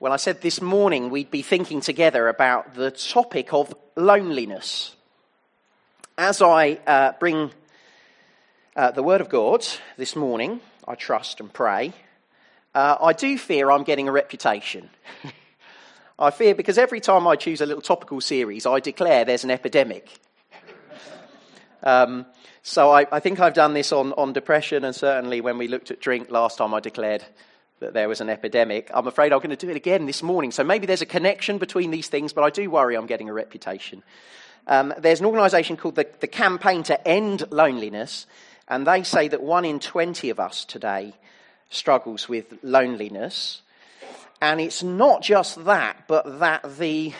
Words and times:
Well, 0.00 0.12
I 0.12 0.16
said 0.16 0.40
this 0.40 0.60
morning 0.60 1.08
we'd 1.08 1.30
be 1.30 1.42
thinking 1.42 1.80
together 1.80 2.26
about 2.26 2.74
the 2.74 2.90
topic 2.90 3.54
of 3.54 3.72
loneliness. 3.94 4.96
As 6.18 6.42
I 6.42 6.80
uh, 6.84 7.12
bring 7.20 7.52
uh, 8.74 8.90
the 8.90 9.04
Word 9.04 9.20
of 9.20 9.28
God 9.28 9.64
this 9.96 10.16
morning, 10.16 10.60
I 10.86 10.96
trust 10.96 11.38
and 11.38 11.50
pray, 11.50 11.92
uh, 12.74 12.96
I 13.00 13.12
do 13.12 13.38
fear 13.38 13.70
I'm 13.70 13.84
getting 13.84 14.08
a 14.08 14.12
reputation. 14.12 14.90
I 16.18 16.32
fear 16.32 16.56
because 16.56 16.76
every 16.76 17.00
time 17.00 17.28
I 17.28 17.36
choose 17.36 17.60
a 17.60 17.66
little 17.66 17.80
topical 17.80 18.20
series, 18.20 18.66
I 18.66 18.80
declare 18.80 19.24
there's 19.24 19.44
an 19.44 19.52
epidemic. 19.52 20.10
um, 21.84 22.26
so 22.62 22.90
I, 22.90 23.06
I, 23.12 23.20
think 23.20 23.38
I've 23.38 23.54
done 23.54 23.74
this 23.74 23.92
on, 23.92 24.12
on 24.14 24.32
depression, 24.32 24.84
and 24.84 24.94
certainly 24.94 25.40
when 25.40 25.56
we 25.56 25.68
looked 25.68 25.92
at 25.92 26.00
drink 26.00 26.32
last 26.32 26.58
time, 26.58 26.74
I 26.74 26.80
declared 26.80 27.24
that 27.84 27.92
there 27.92 28.08
was 28.08 28.22
an 28.22 28.30
epidemic. 28.30 28.90
I'm 28.94 29.06
afraid 29.06 29.32
I'm 29.32 29.40
going 29.40 29.50
to 29.50 29.56
do 29.56 29.68
it 29.68 29.76
again 29.76 30.06
this 30.06 30.22
morning. 30.22 30.50
So 30.50 30.64
maybe 30.64 30.86
there's 30.86 31.02
a 31.02 31.06
connection 31.06 31.58
between 31.58 31.90
these 31.90 32.08
things, 32.08 32.32
but 32.32 32.42
I 32.42 32.48
do 32.48 32.70
worry 32.70 32.96
I'm 32.96 33.06
getting 33.06 33.28
a 33.28 33.34
reputation. 33.34 34.02
Um, 34.66 34.94
there's 34.98 35.20
an 35.20 35.26
organisation 35.26 35.76
called 35.76 35.96
the, 35.96 36.08
the 36.20 36.26
Campaign 36.26 36.82
to 36.84 37.06
End 37.06 37.44
Loneliness, 37.50 38.26
and 38.68 38.86
they 38.86 39.02
say 39.02 39.28
that 39.28 39.42
one 39.42 39.66
in 39.66 39.80
20 39.80 40.30
of 40.30 40.40
us 40.40 40.64
today 40.64 41.12
struggles 41.68 42.26
with 42.26 42.54
loneliness. 42.62 43.60
And 44.40 44.60
it's 44.60 44.82
not 44.82 45.22
just 45.22 45.62
that, 45.66 46.04
but 46.08 46.38
that 46.40 46.78
the 46.78 47.12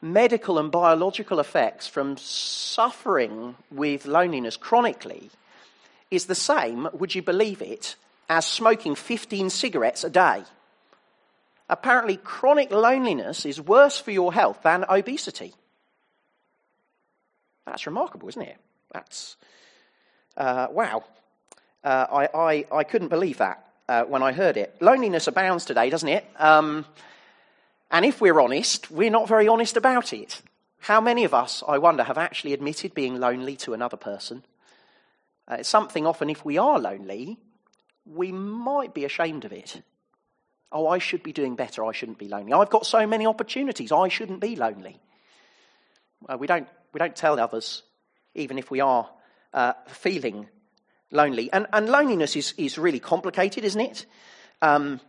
medical 0.00 0.60
and 0.60 0.70
biological 0.70 1.40
effects 1.40 1.88
from 1.88 2.16
suffering 2.16 3.56
with 3.72 4.06
loneliness 4.06 4.56
chronically 4.56 5.30
is 6.12 6.26
the 6.26 6.34
same, 6.36 6.88
would 6.92 7.14
you 7.14 7.22
believe 7.22 7.60
it, 7.60 7.96
as 8.32 8.46
smoking 8.46 8.94
15 8.94 9.50
cigarettes 9.50 10.04
a 10.04 10.10
day. 10.10 10.42
Apparently, 11.68 12.16
chronic 12.16 12.70
loneliness 12.70 13.44
is 13.44 13.60
worse 13.60 13.98
for 13.98 14.10
your 14.10 14.32
health 14.32 14.62
than 14.62 14.86
obesity. 14.88 15.52
That's 17.66 17.86
remarkable, 17.86 18.28
isn't 18.30 18.40
it? 18.40 18.56
That's, 18.90 19.36
uh, 20.36 20.68
wow. 20.70 21.04
Uh, 21.84 22.06
I, 22.10 22.28
I, 22.34 22.66
I 22.72 22.84
couldn't 22.84 23.08
believe 23.08 23.36
that 23.38 23.66
uh, 23.86 24.04
when 24.04 24.22
I 24.22 24.32
heard 24.32 24.56
it. 24.56 24.76
Loneliness 24.80 25.26
abounds 25.26 25.66
today, 25.66 25.90
doesn't 25.90 26.08
it? 26.08 26.24
Um, 26.38 26.86
and 27.90 28.06
if 28.06 28.22
we're 28.22 28.40
honest, 28.40 28.90
we're 28.90 29.10
not 29.10 29.28
very 29.28 29.46
honest 29.46 29.76
about 29.76 30.14
it. 30.14 30.40
How 30.78 31.02
many 31.02 31.24
of 31.24 31.34
us, 31.34 31.62
I 31.68 31.76
wonder, 31.76 32.02
have 32.02 32.16
actually 32.16 32.54
admitted 32.54 32.94
being 32.94 33.20
lonely 33.20 33.56
to 33.56 33.74
another 33.74 33.98
person? 33.98 34.42
Uh, 35.46 35.56
it's 35.58 35.68
something 35.68 36.06
often, 36.06 36.30
if 36.30 36.46
we 36.46 36.56
are 36.56 36.78
lonely, 36.78 37.38
we 38.04 38.32
might 38.32 38.94
be 38.94 39.04
ashamed 39.04 39.44
of 39.44 39.52
it. 39.52 39.82
Oh, 40.70 40.88
I 40.88 40.98
should 40.98 41.22
be 41.22 41.32
doing 41.32 41.54
better. 41.54 41.84
I 41.84 41.92
shouldn't 41.92 42.18
be 42.18 42.28
lonely. 42.28 42.52
I've 42.52 42.70
got 42.70 42.86
so 42.86 43.06
many 43.06 43.26
opportunities. 43.26 43.92
I 43.92 44.08
shouldn't 44.08 44.40
be 44.40 44.56
lonely. 44.56 45.00
Well, 46.26 46.38
we, 46.38 46.46
don't, 46.46 46.68
we 46.92 46.98
don't 46.98 47.14
tell 47.14 47.38
others, 47.38 47.82
even 48.34 48.58
if 48.58 48.70
we 48.70 48.80
are 48.80 49.08
uh, 49.52 49.74
feeling 49.88 50.48
lonely. 51.10 51.52
And, 51.52 51.66
and 51.72 51.88
loneliness 51.88 52.36
is, 52.36 52.54
is 52.56 52.78
really 52.78 53.00
complicated, 53.00 53.64
isn't 53.64 53.80
it? 53.80 54.06
Um, 54.62 55.00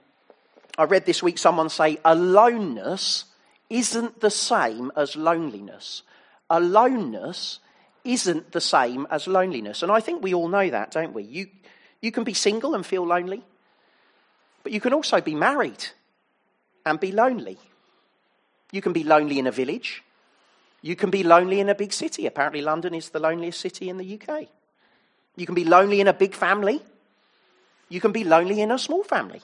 I 0.77 0.83
read 0.83 1.05
this 1.05 1.23
week 1.23 1.37
someone 1.37 1.69
say 1.69 1.99
aloneness 2.03 3.25
isn't 3.69 4.19
the 4.19 4.31
same 4.31 4.91
as 4.95 5.15
loneliness. 5.15 6.03
Aloneness 6.49 7.59
isn't 8.03 8.51
the 8.51 8.61
same 8.61 9.07
as 9.09 9.27
loneliness. 9.27 9.81
And 9.81 9.91
I 9.91 9.99
think 9.99 10.21
we 10.21 10.33
all 10.33 10.49
know 10.49 10.69
that, 10.69 10.91
don't 10.91 11.13
we? 11.13 11.23
You, 11.23 11.47
you 12.03 12.11
can 12.11 12.25
be 12.25 12.33
single 12.33 12.75
and 12.75 12.85
feel 12.85 13.07
lonely, 13.07 13.41
but 14.61 14.73
you 14.73 14.81
can 14.81 14.93
also 14.93 15.21
be 15.21 15.33
married 15.33 15.87
and 16.85 16.99
be 16.99 17.13
lonely. 17.13 17.57
You 18.73 18.81
can 18.81 18.91
be 18.91 19.05
lonely 19.05 19.39
in 19.39 19.47
a 19.47 19.51
village. 19.51 20.03
You 20.81 20.97
can 20.97 21.09
be 21.09 21.23
lonely 21.23 21.61
in 21.61 21.69
a 21.69 21.75
big 21.75 21.93
city. 21.93 22.25
Apparently, 22.25 22.61
London 22.61 22.93
is 22.93 23.09
the 23.09 23.19
loneliest 23.19 23.61
city 23.61 23.87
in 23.87 23.97
the 23.97 24.19
UK. 24.19 24.49
You 25.37 25.45
can 25.45 25.55
be 25.55 25.63
lonely 25.63 26.01
in 26.01 26.09
a 26.09 26.13
big 26.13 26.35
family. 26.35 26.81
You 27.87 28.01
can 28.01 28.11
be 28.11 28.25
lonely 28.25 28.59
in 28.59 28.69
a 28.71 28.77
small 28.77 29.05
family. 29.05 29.41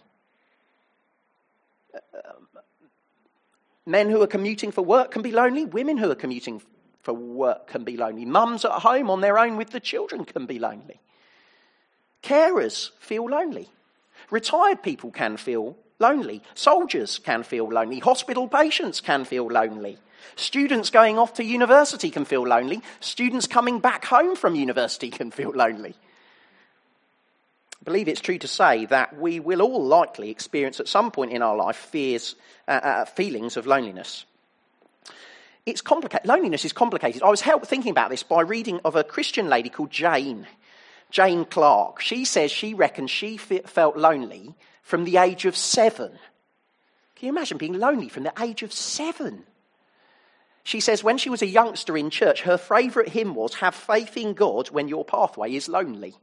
men 3.86 4.10
who 4.10 4.22
are 4.22 4.28
commuting 4.28 4.74
for 4.74 4.82
work 4.82 5.12
can 5.12 5.22
be 5.22 5.32
lonely. 5.32 5.64
Women 5.64 5.98
who 5.98 6.12
are 6.12 6.16
commuting 6.16 6.62
for 7.04 7.14
work 7.14 7.68
can 7.68 7.86
be 7.86 7.96
lonely. 7.96 8.26
Mums 8.26 8.66
at 8.66 8.72
home 8.72 9.10
on 9.10 9.22
their 9.22 9.40
own 9.40 9.56
with 9.56 9.70
the 9.70 9.80
children 9.80 10.26
can 10.26 10.46
be 10.46 10.60
lonely. 10.60 11.00
Carers 12.24 12.92
feel 13.00 13.26
lonely. 13.26 13.70
Retired 14.30 14.84
people 14.84 15.12
can 15.12 15.38
feel 15.38 15.78
lonely. 16.00 16.42
Soldiers 16.54 17.20
can 17.20 17.44
feel 17.44 17.68
lonely. 17.68 18.00
Hospital 18.00 18.48
patients 18.48 19.02
can 19.02 19.26
feel 19.26 19.48
lonely. 19.48 19.98
Students 20.36 20.90
going 20.90 21.18
off 21.18 21.34
to 21.36 21.44
university 21.44 22.10
can 22.10 22.26
feel 22.26 22.48
lonely. 22.48 22.82
Students 23.00 23.48
coming 23.48 23.80
back 23.80 24.06
home 24.06 24.36
from 24.36 24.56
university 24.56 25.10
can 25.20 25.32
feel 25.32 25.52
lonely. 25.52 25.96
I 27.82 27.84
believe 27.86 28.08
it's 28.10 28.22
true 28.22 28.38
to 28.38 28.48
say 28.48 28.86
that 28.86 29.18
we 29.18 29.40
will 29.40 29.62
all 29.62 29.84
likely 29.84 30.30
experience 30.30 30.80
at 30.80 30.88
some 30.88 31.12
point 31.12 31.32
in 31.32 31.42
our 31.42 31.56
life 31.56 31.78
fears, 31.78 32.36
uh, 32.68 32.72
uh, 32.72 33.06
feelings 33.06 33.56
of 33.56 33.66
loneliness. 33.66 34.26
It's 35.66 35.82
complicated. 35.82 36.28
Loneliness 36.28 36.66
is 36.66 36.74
complicated. 36.74 37.24
I 37.24 37.30
was 37.30 37.42
helped 37.42 37.68
thinking 37.68 37.92
about 37.92 38.10
this 38.10 38.24
by 38.24 38.42
reading 38.42 38.82
of 38.84 38.96
a 38.96 39.04
Christian 39.04 39.48
lady 39.48 39.70
called 39.70 39.92
Jane. 39.92 40.48
Jane 41.10 41.46
Clark, 41.46 42.02
she 42.02 42.26
says 42.26 42.52
she 42.52 42.74
reckons 42.74 43.10
she 43.10 43.38
felt 43.38 43.98
lonely 43.98 44.56
from 44.84 45.06
the 45.06 45.18
age 45.18 45.46
of 45.46 45.56
seven. 45.56 46.12
Can 47.16 47.26
you 47.28 47.30
imagine 47.30 47.58
being 47.58 47.74
lonely 47.74 48.10
from 48.10 48.24
the 48.24 48.34
age 48.40 48.64
of 48.64 48.72
seven? 48.72 49.44
She 50.64 50.80
says 50.80 51.04
when 51.04 51.18
she 51.18 51.30
was 51.30 51.42
a 51.42 51.48
youngster 51.48 51.98
in 51.98 52.10
church, 52.10 52.42
her 52.42 52.58
favourite 52.58 53.10
hymn 53.10 53.34
was 53.34 53.56
Have 53.56 53.76
faith 53.76 54.16
in 54.18 54.34
God 54.34 54.70
when 54.70 54.88
your 54.88 55.04
pathway 55.04 55.54
is 55.56 55.68
lonely. 55.68 56.16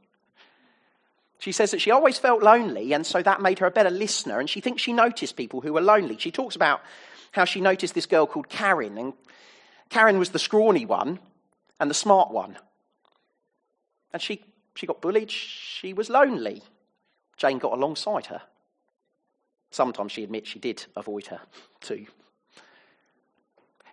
She 1.38 1.52
says 1.52 1.72
that 1.72 1.80
she 1.80 1.90
always 1.90 2.18
felt 2.18 2.42
lonely, 2.42 2.92
and 2.92 3.04
so 3.04 3.22
that 3.22 3.42
made 3.42 3.58
her 3.58 3.66
a 3.66 3.70
better 3.70 3.90
listener, 3.90 4.38
and 4.38 4.48
she 4.48 4.60
thinks 4.60 4.82
she 4.82 4.92
noticed 4.92 5.36
people 5.36 5.60
who 5.60 5.72
were 5.72 5.82
lonely. 5.82 6.16
She 6.16 6.30
talks 6.30 6.56
about 6.56 6.80
how 7.32 7.44
she 7.44 7.60
noticed 7.60 7.94
this 7.94 8.06
girl 8.06 8.26
called 8.26 8.48
Karen, 8.48 8.96
and 8.96 9.12
Karen 9.90 10.18
was 10.18 10.30
the 10.30 10.38
scrawny 10.38 10.86
one 10.86 11.18
and 11.78 11.90
the 11.90 11.94
smart 11.94 12.30
one. 12.30 12.56
And 14.12 14.22
she 14.22 14.42
she 14.76 14.86
got 14.86 15.00
bullied. 15.00 15.30
She 15.30 15.92
was 15.92 16.10
lonely. 16.10 16.62
Jane 17.36 17.58
got 17.58 17.72
alongside 17.72 18.26
her. 18.26 18.42
Sometimes 19.70 20.12
she 20.12 20.22
admits 20.22 20.48
she 20.48 20.58
did 20.58 20.86
avoid 20.94 21.26
her 21.26 21.40
too. 21.80 22.06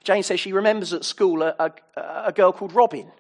Jane 0.04 0.24
says 0.24 0.40
she 0.40 0.54
remembers 0.54 0.94
at 0.94 1.06
school 1.06 1.42
a, 1.42 1.56
a, 1.58 1.72
a 2.26 2.32
girl 2.34 2.52
called 2.52 2.74
Robin. 2.74 3.12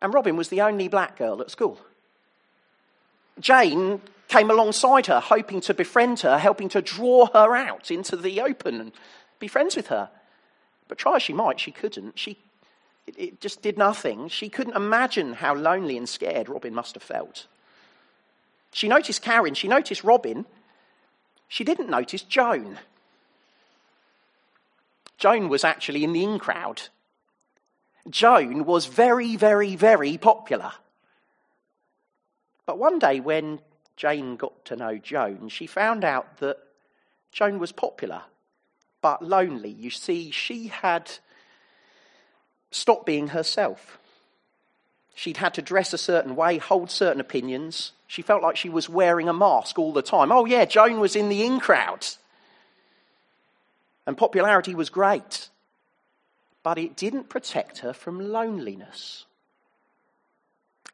And 0.00 0.14
Robin 0.14 0.36
was 0.36 0.48
the 0.48 0.62
only 0.62 0.88
black 0.88 1.18
girl 1.18 1.40
at 1.40 1.50
school. 1.50 1.78
Jane 3.38 4.00
came 4.28 4.50
alongside 4.50 5.06
her, 5.06 5.20
hoping 5.20 5.60
to 5.62 5.74
befriend 5.74 6.20
her, 6.20 6.38
helping 6.38 6.68
to 6.70 6.82
draw 6.82 7.26
her 7.26 7.54
out 7.54 7.90
into 7.90 8.16
the 8.16 8.40
open 8.40 8.80
and 8.80 8.92
be 9.38 9.48
friends 9.48 9.76
with 9.76 9.88
her. 9.88 10.10
But 10.86 10.98
try 10.98 11.16
as 11.16 11.22
she 11.22 11.32
might, 11.32 11.60
she 11.60 11.70
couldn't. 11.70 12.18
She 12.18 12.38
it, 13.08 13.18
it 13.18 13.40
just 13.40 13.62
did 13.62 13.78
nothing. 13.78 14.28
She 14.28 14.48
couldn't 14.48 14.76
imagine 14.76 15.32
how 15.34 15.54
lonely 15.54 15.96
and 15.96 16.08
scared 16.08 16.48
Robin 16.48 16.74
must 16.74 16.94
have 16.94 17.02
felt. 17.02 17.46
She 18.72 18.88
noticed 18.88 19.22
Karen, 19.22 19.54
she 19.54 19.68
noticed 19.68 20.04
Robin, 20.04 20.44
she 21.48 21.64
didn't 21.64 21.88
notice 21.88 22.22
Joan. 22.22 22.78
Joan 25.16 25.48
was 25.48 25.64
actually 25.64 26.04
in 26.04 26.12
the 26.12 26.22
in 26.22 26.38
crowd. 26.38 26.82
Joan 28.10 28.64
was 28.64 28.86
very, 28.86 29.36
very, 29.36 29.74
very 29.74 30.18
popular. 30.18 30.72
But 32.66 32.78
one 32.78 32.98
day 32.98 33.20
when 33.20 33.60
Jane 33.96 34.36
got 34.36 34.64
to 34.66 34.76
know 34.76 34.98
Joan, 34.98 35.48
she 35.48 35.66
found 35.66 36.04
out 36.04 36.38
that 36.38 36.58
Joan 37.32 37.58
was 37.58 37.72
popular 37.72 38.22
but 39.00 39.22
lonely. 39.22 39.70
You 39.70 39.90
see, 39.90 40.30
she 40.30 40.68
had 40.68 41.10
stop 42.70 43.06
being 43.06 43.28
herself. 43.28 43.98
She'd 45.14 45.38
had 45.38 45.54
to 45.54 45.62
dress 45.62 45.92
a 45.92 45.98
certain 45.98 46.36
way, 46.36 46.58
hold 46.58 46.90
certain 46.90 47.20
opinions. 47.20 47.92
She 48.06 48.22
felt 48.22 48.42
like 48.42 48.56
she 48.56 48.68
was 48.68 48.88
wearing 48.88 49.28
a 49.28 49.32
mask 49.32 49.78
all 49.78 49.92
the 49.92 50.02
time. 50.02 50.30
Oh, 50.30 50.44
yeah, 50.44 50.64
Joan 50.64 51.00
was 51.00 51.16
in 51.16 51.28
the 51.28 51.44
in 51.44 51.58
crowd. 51.58 52.06
And 54.06 54.16
popularity 54.16 54.74
was 54.74 54.90
great. 54.90 55.48
But 56.62 56.78
it 56.78 56.96
didn't 56.96 57.28
protect 57.28 57.78
her 57.78 57.92
from 57.92 58.30
loneliness. 58.30 59.24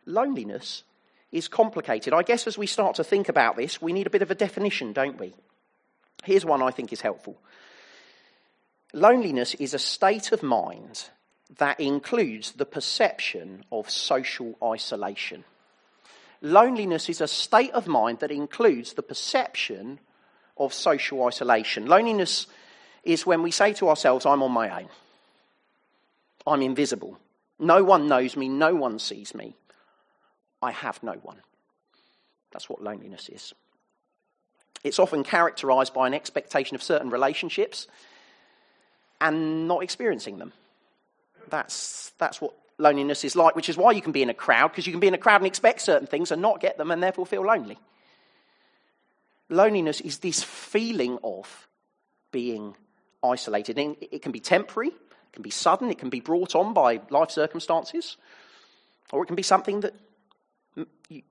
Loneliness 0.07 0.85
is 1.31 1.49
complicated. 1.49 2.15
I 2.15 2.23
guess 2.23 2.47
as 2.47 2.57
we 2.57 2.67
start 2.67 2.97
to 2.97 3.05
think 3.05 3.29
about 3.29 3.57
this, 3.57 3.83
we 3.83 3.93
need 3.93 4.07
a 4.07 4.11
bit 4.11 4.23
of 4.23 4.31
a 4.31 4.35
definition, 4.35 4.93
don't 4.93 5.19
we? 5.19 5.35
Here's 6.23 6.45
one 6.45 6.63
I 6.63 6.71
think 6.71 6.93
is 6.93 7.01
helpful. 7.01 7.37
Loneliness 8.93 9.55
is 9.55 9.75
a 9.75 9.79
state 9.79 10.33
of 10.33 10.43
mind 10.43 11.11
that 11.59 11.81
includes 11.81 12.53
the 12.53 12.67
perception 12.67 13.65
of 13.71 13.91
social 13.91 14.57
isolation. 14.63 15.45
Loneliness 16.41 17.09
is 17.09 17.21
a 17.21 17.29
state 17.29 17.71
of 17.73 17.87
mind 17.87 18.21
that 18.21 18.31
includes 18.31 18.93
the 18.93 19.03
perception 19.03 19.99
of 20.57 20.75
social 20.75 21.25
isolation. 21.27 21.87
Loneliness 21.87 22.47
is 23.03 23.27
when 23.27 23.43
we 23.43 23.51
say 23.51 23.73
to 23.75 23.89
ourselves, 23.89 24.27
I'm 24.27 24.43
on 24.43 24.53
my 24.53 24.83
own. 24.83 24.89
I'm 26.47 26.63
invisible. 26.63 27.19
No 27.59 27.85
one 27.85 28.09
knows 28.09 28.37
me. 28.37 28.49
No 28.49 28.75
one 28.75 28.99
sees 28.99 29.35
me. 29.35 29.57
I 30.61 30.73
have 30.73 31.03
no 31.03 31.13
one. 31.13 31.41
That's 32.53 32.69
what 32.69 32.83
loneliness 32.83 33.29
is. 33.29 33.53
It's 34.83 34.99
often 34.99 35.25
characterized 35.25 35.95
by 35.95 36.07
an 36.07 36.15
expectation 36.15 36.75
of 36.75 36.83
certain 36.83 37.11
relationships 37.11 37.87
and 39.21 39.67
not 39.67 39.83
experiencing 39.83 40.39
them. 40.39 40.53
That's, 41.51 42.13
that's 42.19 42.41
what 42.41 42.55
loneliness 42.79 43.25
is 43.25 43.37
like, 43.37 43.55
which 43.57 43.69
is 43.69 43.77
why 43.77 43.93
you 43.93 44.03
can 44.03 44.13
be 44.13 44.23
in 44.23 44.31
a 44.31 44.35
crowd, 44.35 44.69
because 44.69 44.87
you 44.87 44.93
can 44.93 45.01
be 45.01 45.09
in 45.09 45.15
a 45.15 45.19
crowd 45.19 45.37
and 45.41 45.47
expect 45.47 45.81
certain 45.81 46.07
things 46.07 46.31
and 46.31 46.43
not 46.43 46.61
get 46.61 46.77
them 46.77 46.91
and 46.91 47.03
therefore 47.03 47.27
feel 47.27 47.43
lonely. 47.43 47.79
Loneliness 49.49 50.01
is 50.01 50.19
this 50.19 50.43
feeling 50.43 51.19
of 51.23 51.69
being 52.33 52.75
isolated. 53.23 53.79
It 53.79 54.23
can 54.23 54.33
be 54.33 54.41
temporary, 54.41 54.89
it 54.89 55.33
can 55.33 55.43
be 55.43 55.51
sudden, 55.51 55.91
it 55.91 55.99
can 55.99 56.11
be 56.11 56.21
brought 56.21 56.55
on 56.55 56.75
by 56.75 57.01
life 57.11 57.31
circumstances, 57.31 58.17
or 59.13 59.23
it 59.23 59.27
can 59.27 59.37
be 59.37 59.43
something 59.43 59.81
that 59.81 59.95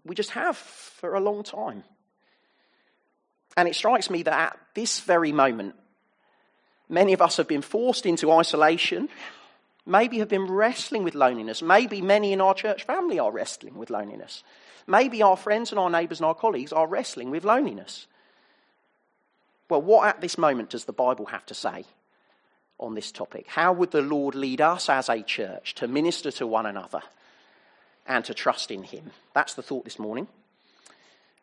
we 0.05 0.15
just 0.15 0.29
have 0.31 0.55
for 0.55 1.15
a 1.15 1.19
long 1.19 1.43
time. 1.43 1.83
And 3.57 3.67
it 3.67 3.75
strikes 3.75 4.09
me 4.09 4.23
that 4.23 4.33
at 4.33 4.59
this 4.73 5.01
very 5.01 5.31
moment, 5.31 5.75
many 6.87 7.13
of 7.13 7.21
us 7.21 7.37
have 7.37 7.47
been 7.47 7.61
forced 7.61 8.05
into 8.05 8.31
isolation, 8.31 9.09
maybe 9.85 10.19
have 10.19 10.29
been 10.29 10.47
wrestling 10.47 11.03
with 11.03 11.15
loneliness. 11.15 11.61
Maybe 11.61 12.01
many 12.01 12.33
in 12.33 12.41
our 12.41 12.53
church 12.53 12.83
family 12.83 13.19
are 13.19 13.31
wrestling 13.31 13.77
with 13.77 13.89
loneliness. 13.89 14.43
Maybe 14.87 15.21
our 15.21 15.37
friends 15.37 15.71
and 15.71 15.79
our 15.79 15.89
neighbours 15.89 16.19
and 16.19 16.25
our 16.25 16.35
colleagues 16.35 16.73
are 16.73 16.87
wrestling 16.87 17.31
with 17.31 17.43
loneliness. 17.43 18.07
Well, 19.69 19.81
what 19.81 20.07
at 20.07 20.21
this 20.21 20.37
moment 20.37 20.69
does 20.71 20.85
the 20.85 20.93
Bible 20.93 21.25
have 21.27 21.45
to 21.47 21.53
say 21.53 21.85
on 22.79 22.95
this 22.95 23.11
topic? 23.11 23.47
How 23.47 23.73
would 23.73 23.91
the 23.91 24.01
Lord 24.01 24.35
lead 24.35 24.61
us 24.61 24.89
as 24.89 25.09
a 25.09 25.21
church 25.21 25.75
to 25.75 25.87
minister 25.87 26.31
to 26.31 26.47
one 26.47 26.65
another 26.65 27.01
and 28.05 28.23
to 28.25 28.33
trust 28.33 28.71
in 28.71 28.83
Him? 28.83 29.11
That's 29.33 29.53
the 29.53 29.63
thought 29.63 29.85
this 29.85 29.99
morning. 29.99 30.27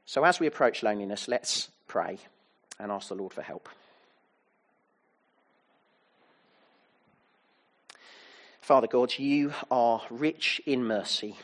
So, 0.05 0.25
as 0.25 0.41
we 0.41 0.47
approach 0.47 0.83
loneliness, 0.83 1.29
let's 1.29 1.71
pray 1.87 2.19
and 2.79 2.93
ask 2.93 3.09
the 3.09 3.15
Lord 3.15 3.33
for 3.33 3.43
help. 3.43 3.69
Father 8.71 8.87
God, 8.87 9.19
you 9.19 9.53
are 9.69 10.01
rich 10.11 10.63
in 10.65 10.85
mercy. 10.85 11.35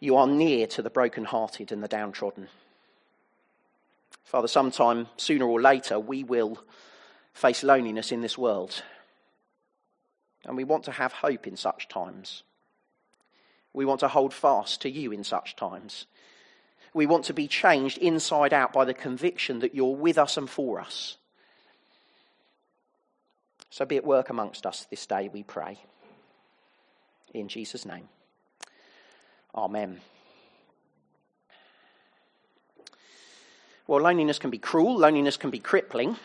You 0.00 0.16
are 0.16 0.26
near 0.26 0.66
to 0.68 0.80
the 0.80 0.88
brokenhearted 0.88 1.70
and 1.70 1.82
the 1.82 1.88
downtrodden. 1.88 2.48
Father, 4.24 4.48
sometime 4.48 5.08
sooner 5.18 5.44
or 5.44 5.60
later, 5.60 6.00
we 6.00 6.24
will 6.24 6.58
face 7.34 7.62
loneliness 7.62 8.12
in 8.12 8.22
this 8.22 8.38
world. 8.38 8.82
And 10.46 10.56
we 10.56 10.64
want 10.64 10.84
to 10.84 10.92
have 10.92 11.12
hope 11.12 11.46
in 11.46 11.58
such 11.58 11.86
times. 11.88 12.42
We 13.74 13.84
want 13.84 14.00
to 14.00 14.08
hold 14.08 14.32
fast 14.32 14.80
to 14.80 14.90
you 14.90 15.12
in 15.12 15.22
such 15.22 15.54
times. 15.54 16.06
We 16.94 17.04
want 17.04 17.26
to 17.26 17.34
be 17.34 17.46
changed 17.46 17.98
inside 17.98 18.54
out 18.54 18.72
by 18.72 18.86
the 18.86 18.94
conviction 18.94 19.58
that 19.58 19.74
you're 19.74 19.96
with 19.96 20.16
us 20.16 20.38
and 20.38 20.48
for 20.48 20.80
us. 20.80 21.18
So 23.74 23.84
be 23.84 23.96
at 23.96 24.06
work 24.06 24.30
amongst 24.30 24.66
us 24.66 24.86
this 24.88 25.04
day, 25.04 25.28
we 25.32 25.42
pray. 25.42 25.80
In 27.32 27.48
Jesus' 27.48 27.84
name. 27.84 28.08
Amen. 29.52 30.00
Well, 33.88 34.00
loneliness 34.00 34.38
can 34.38 34.50
be 34.50 34.58
cruel, 34.58 34.96
loneliness 34.96 35.36
can 35.36 35.50
be 35.50 35.58
crippling. 35.58 36.16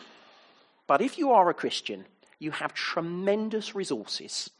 But 0.86 1.00
if 1.00 1.18
you 1.18 1.32
are 1.32 1.50
a 1.50 1.54
Christian, 1.54 2.04
you 2.38 2.52
have 2.52 2.72
tremendous 2.72 3.74
resources 3.74 4.50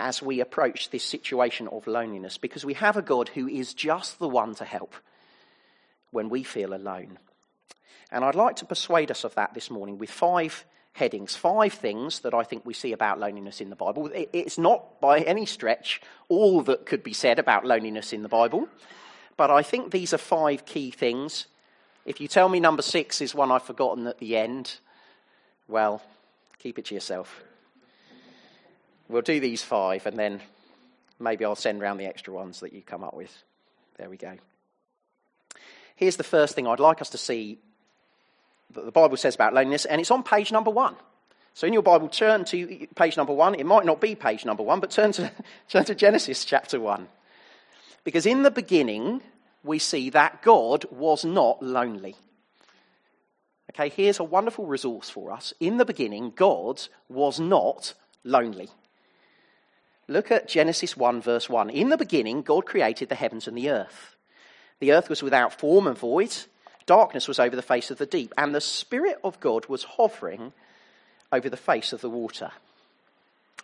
as 0.00 0.22
we 0.22 0.40
approach 0.40 0.88
this 0.88 1.04
situation 1.04 1.68
of 1.68 1.86
loneliness 1.86 2.38
because 2.38 2.64
we 2.64 2.72
have 2.72 2.96
a 2.96 3.02
God 3.02 3.28
who 3.28 3.46
is 3.46 3.74
just 3.74 4.18
the 4.18 4.28
one 4.28 4.54
to 4.54 4.64
help 4.64 4.94
when 6.10 6.30
we 6.30 6.42
feel 6.42 6.72
alone. 6.72 7.18
And 8.10 8.24
I'd 8.24 8.34
like 8.34 8.56
to 8.56 8.64
persuade 8.64 9.10
us 9.10 9.24
of 9.24 9.34
that 9.34 9.52
this 9.52 9.70
morning 9.70 9.98
with 9.98 10.10
five 10.10 10.64
headings, 10.98 11.36
five 11.36 11.72
things 11.72 12.20
that 12.20 12.34
I 12.34 12.42
think 12.42 12.66
we 12.66 12.74
see 12.74 12.92
about 12.92 13.20
loneliness 13.20 13.60
in 13.60 13.70
the 13.70 13.76
Bible. 13.76 14.10
It's 14.12 14.58
not 14.58 15.00
by 15.00 15.20
any 15.20 15.46
stretch 15.46 16.00
all 16.28 16.60
that 16.62 16.86
could 16.86 17.02
be 17.02 17.12
said 17.12 17.38
about 17.38 17.64
loneliness 17.64 18.12
in 18.12 18.22
the 18.22 18.28
Bible, 18.28 18.68
but 19.36 19.50
I 19.50 19.62
think 19.62 19.92
these 19.92 20.12
are 20.12 20.18
five 20.18 20.66
key 20.66 20.90
things. 20.90 21.46
If 22.04 22.20
you 22.20 22.26
tell 22.26 22.48
me 22.48 22.58
number 22.58 22.82
six 22.82 23.20
is 23.20 23.34
one 23.34 23.52
I've 23.52 23.62
forgotten 23.62 24.06
at 24.08 24.18
the 24.18 24.36
end, 24.36 24.78
well, 25.68 26.02
keep 26.58 26.78
it 26.78 26.86
to 26.86 26.94
yourself. 26.94 27.42
We'll 29.08 29.22
do 29.22 29.38
these 29.40 29.62
five, 29.62 30.04
and 30.04 30.18
then 30.18 30.40
maybe 31.20 31.44
I'll 31.44 31.54
send 31.54 31.80
round 31.80 32.00
the 32.00 32.06
extra 32.06 32.34
ones 32.34 32.60
that 32.60 32.72
you 32.72 32.82
come 32.82 33.04
up 33.04 33.14
with. 33.14 33.32
There 33.96 34.10
we 34.10 34.16
go. 34.16 34.34
Here's 35.94 36.16
the 36.16 36.24
first 36.24 36.54
thing 36.54 36.66
I'd 36.66 36.80
like 36.80 37.00
us 37.00 37.10
to 37.10 37.18
see 37.18 37.58
that 38.72 38.84
the 38.84 38.92
Bible 38.92 39.16
says 39.16 39.34
about 39.34 39.54
loneliness, 39.54 39.84
and 39.84 40.00
it's 40.00 40.10
on 40.10 40.22
page 40.22 40.52
number 40.52 40.70
one. 40.70 40.96
So 41.54 41.66
in 41.66 41.72
your 41.72 41.82
Bible, 41.82 42.08
turn 42.08 42.44
to 42.46 42.86
page 42.94 43.16
number 43.16 43.32
one. 43.32 43.54
It 43.54 43.66
might 43.66 43.84
not 43.84 44.00
be 44.00 44.14
page 44.14 44.44
number 44.44 44.62
one, 44.62 44.80
but 44.80 44.90
turn 44.90 45.12
to, 45.12 45.30
turn 45.68 45.84
to 45.86 45.94
Genesis 45.94 46.44
chapter 46.44 46.78
one. 46.78 47.08
Because 48.04 48.26
in 48.26 48.42
the 48.42 48.50
beginning, 48.50 49.22
we 49.64 49.78
see 49.78 50.10
that 50.10 50.42
God 50.42 50.84
was 50.90 51.24
not 51.24 51.62
lonely. 51.62 52.16
Okay, 53.70 53.88
here's 53.88 54.18
a 54.18 54.24
wonderful 54.24 54.66
resource 54.66 55.10
for 55.10 55.30
us. 55.30 55.52
In 55.60 55.76
the 55.76 55.84
beginning, 55.84 56.32
God 56.34 56.80
was 57.08 57.38
not 57.38 57.94
lonely. 58.24 58.68
Look 60.08 60.30
at 60.30 60.48
Genesis 60.48 60.96
1, 60.96 61.20
verse 61.20 61.50
1. 61.50 61.68
In 61.70 61.90
the 61.90 61.98
beginning, 61.98 62.42
God 62.42 62.64
created 62.64 63.10
the 63.10 63.14
heavens 63.14 63.46
and 63.46 63.56
the 63.56 63.68
earth. 63.70 64.16
The 64.80 64.92
earth 64.92 65.10
was 65.10 65.22
without 65.22 65.52
form 65.52 65.86
and 65.86 65.98
void, 65.98 66.34
darkness 66.88 67.28
was 67.28 67.38
over 67.38 67.54
the 67.54 67.62
face 67.62 67.92
of 67.92 67.98
the 67.98 68.06
deep, 68.06 68.34
and 68.36 68.52
the 68.52 68.60
Spirit 68.60 69.18
of 69.22 69.38
God 69.38 69.66
was 69.66 69.84
hovering 69.84 70.52
over 71.30 71.48
the 71.48 71.56
face 71.56 71.92
of 71.92 72.00
the 72.00 72.10
water. 72.10 72.50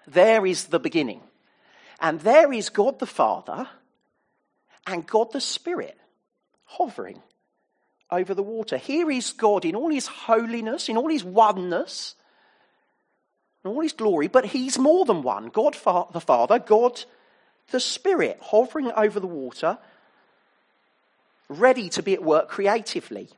There 0.06 0.46
is 0.46 0.66
the 0.66 0.78
beginning. 0.78 1.22
And 2.00 2.20
there 2.20 2.52
is 2.52 2.68
God 2.68 2.98
the 2.98 3.06
Father 3.06 3.68
and 4.86 5.06
God 5.06 5.32
the 5.32 5.40
Spirit 5.40 5.96
hovering 6.64 7.22
over 8.10 8.34
the 8.34 8.42
water. 8.42 8.76
Here 8.76 9.10
is 9.10 9.32
God 9.32 9.64
in 9.64 9.74
all 9.74 9.90
his 9.90 10.06
holiness, 10.06 10.88
in 10.88 10.96
all 10.96 11.08
his 11.08 11.24
oneness, 11.24 12.14
in 13.64 13.70
all 13.70 13.80
his 13.80 13.94
glory, 13.94 14.28
but 14.28 14.44
he's 14.44 14.78
more 14.78 15.04
than 15.04 15.22
one. 15.22 15.48
God 15.48 15.74
the 16.12 16.20
Father, 16.20 16.58
God 16.58 17.02
the 17.70 17.80
Spirit, 17.80 18.38
hovering 18.42 18.92
over 18.92 19.18
the 19.18 19.26
water, 19.26 19.78
ready 21.48 21.88
to 21.90 22.02
be 22.02 22.14
at 22.14 22.22
work 22.22 22.48
creatively. 22.48 23.28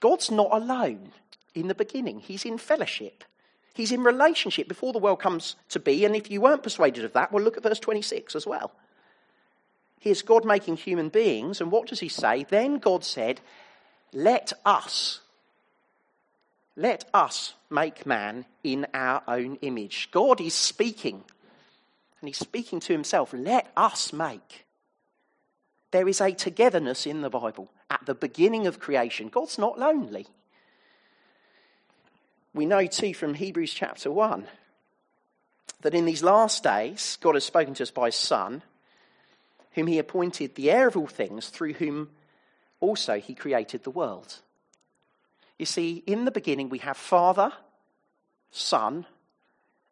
God's 0.00 0.30
not 0.30 0.48
alone 0.52 1.12
in 1.54 1.68
the 1.68 1.74
beginning, 1.74 2.20
he's 2.20 2.44
in 2.44 2.58
fellowship. 2.58 3.24
He's 3.74 3.90
in 3.90 4.04
relationship 4.04 4.68
before 4.68 4.92
the 4.92 5.00
world 5.00 5.18
comes 5.18 5.56
to 5.70 5.80
be. 5.80 6.04
And 6.04 6.14
if 6.14 6.30
you 6.30 6.40
weren't 6.40 6.62
persuaded 6.62 7.04
of 7.04 7.12
that, 7.14 7.32
well, 7.32 7.42
look 7.42 7.56
at 7.56 7.64
verse 7.64 7.80
26 7.80 8.36
as 8.36 8.46
well. 8.46 8.70
Here's 9.98 10.22
God 10.22 10.44
making 10.44 10.76
human 10.76 11.08
beings, 11.08 11.60
and 11.60 11.72
what 11.72 11.88
does 11.88 11.98
he 11.98 12.08
say? 12.08 12.44
Then 12.48 12.78
God 12.78 13.04
said, 13.04 13.40
Let 14.12 14.52
us 14.64 15.20
let 16.76 17.04
us 17.14 17.54
make 17.70 18.04
man 18.04 18.46
in 18.64 18.86
our 18.92 19.22
own 19.28 19.56
image. 19.62 20.08
God 20.10 20.40
is 20.40 20.54
speaking, 20.54 21.22
and 22.20 22.28
He's 22.28 22.38
speaking 22.38 22.80
to 22.80 22.92
Himself. 22.92 23.32
Let 23.32 23.70
us 23.76 24.12
make. 24.12 24.63
There 25.94 26.08
is 26.08 26.20
a 26.20 26.32
togetherness 26.32 27.06
in 27.06 27.20
the 27.20 27.30
Bible 27.30 27.70
at 27.88 28.04
the 28.04 28.16
beginning 28.16 28.66
of 28.66 28.80
creation. 28.80 29.28
God's 29.28 29.58
not 29.58 29.78
lonely. 29.78 30.26
We 32.52 32.66
know 32.66 32.84
too 32.86 33.14
from 33.14 33.34
Hebrews 33.34 33.72
chapter 33.72 34.10
1 34.10 34.48
that 35.82 35.94
in 35.94 36.04
these 36.04 36.24
last 36.24 36.64
days, 36.64 37.16
God 37.20 37.36
has 37.36 37.44
spoken 37.44 37.74
to 37.74 37.84
us 37.84 37.92
by 37.92 38.06
His 38.06 38.16
Son, 38.16 38.62
whom 39.74 39.86
He 39.86 40.00
appointed 40.00 40.56
the 40.56 40.68
heir 40.68 40.88
of 40.88 40.96
all 40.96 41.06
things, 41.06 41.48
through 41.48 41.74
whom 41.74 42.10
also 42.80 43.20
He 43.20 43.36
created 43.36 43.84
the 43.84 43.90
world. 43.90 44.40
You 45.60 45.66
see, 45.66 46.02
in 46.08 46.24
the 46.24 46.32
beginning, 46.32 46.70
we 46.70 46.78
have 46.78 46.96
Father, 46.96 47.52
Son, 48.50 49.06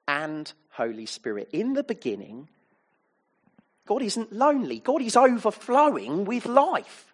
and 0.09 0.52
Holy 0.71 1.06
Spirit. 1.06 1.49
In 1.52 1.75
the 1.75 1.85
beginning, 1.85 2.49
God 3.87 4.03
isn't 4.03 4.33
lonely, 4.33 4.79
God 4.79 5.03
is 5.03 5.17
overflowing 5.17 6.25
with 6.25 6.47
life. 6.47 7.12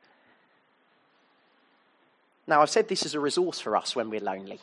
Now, 2.46 2.62
I've 2.62 2.70
said 2.70 2.88
this 2.88 3.04
is 3.04 3.14
a 3.14 3.20
resource 3.20 3.60
for 3.60 3.76
us 3.76 3.94
when 3.94 4.08
we're 4.08 4.20
lonely. 4.20 4.58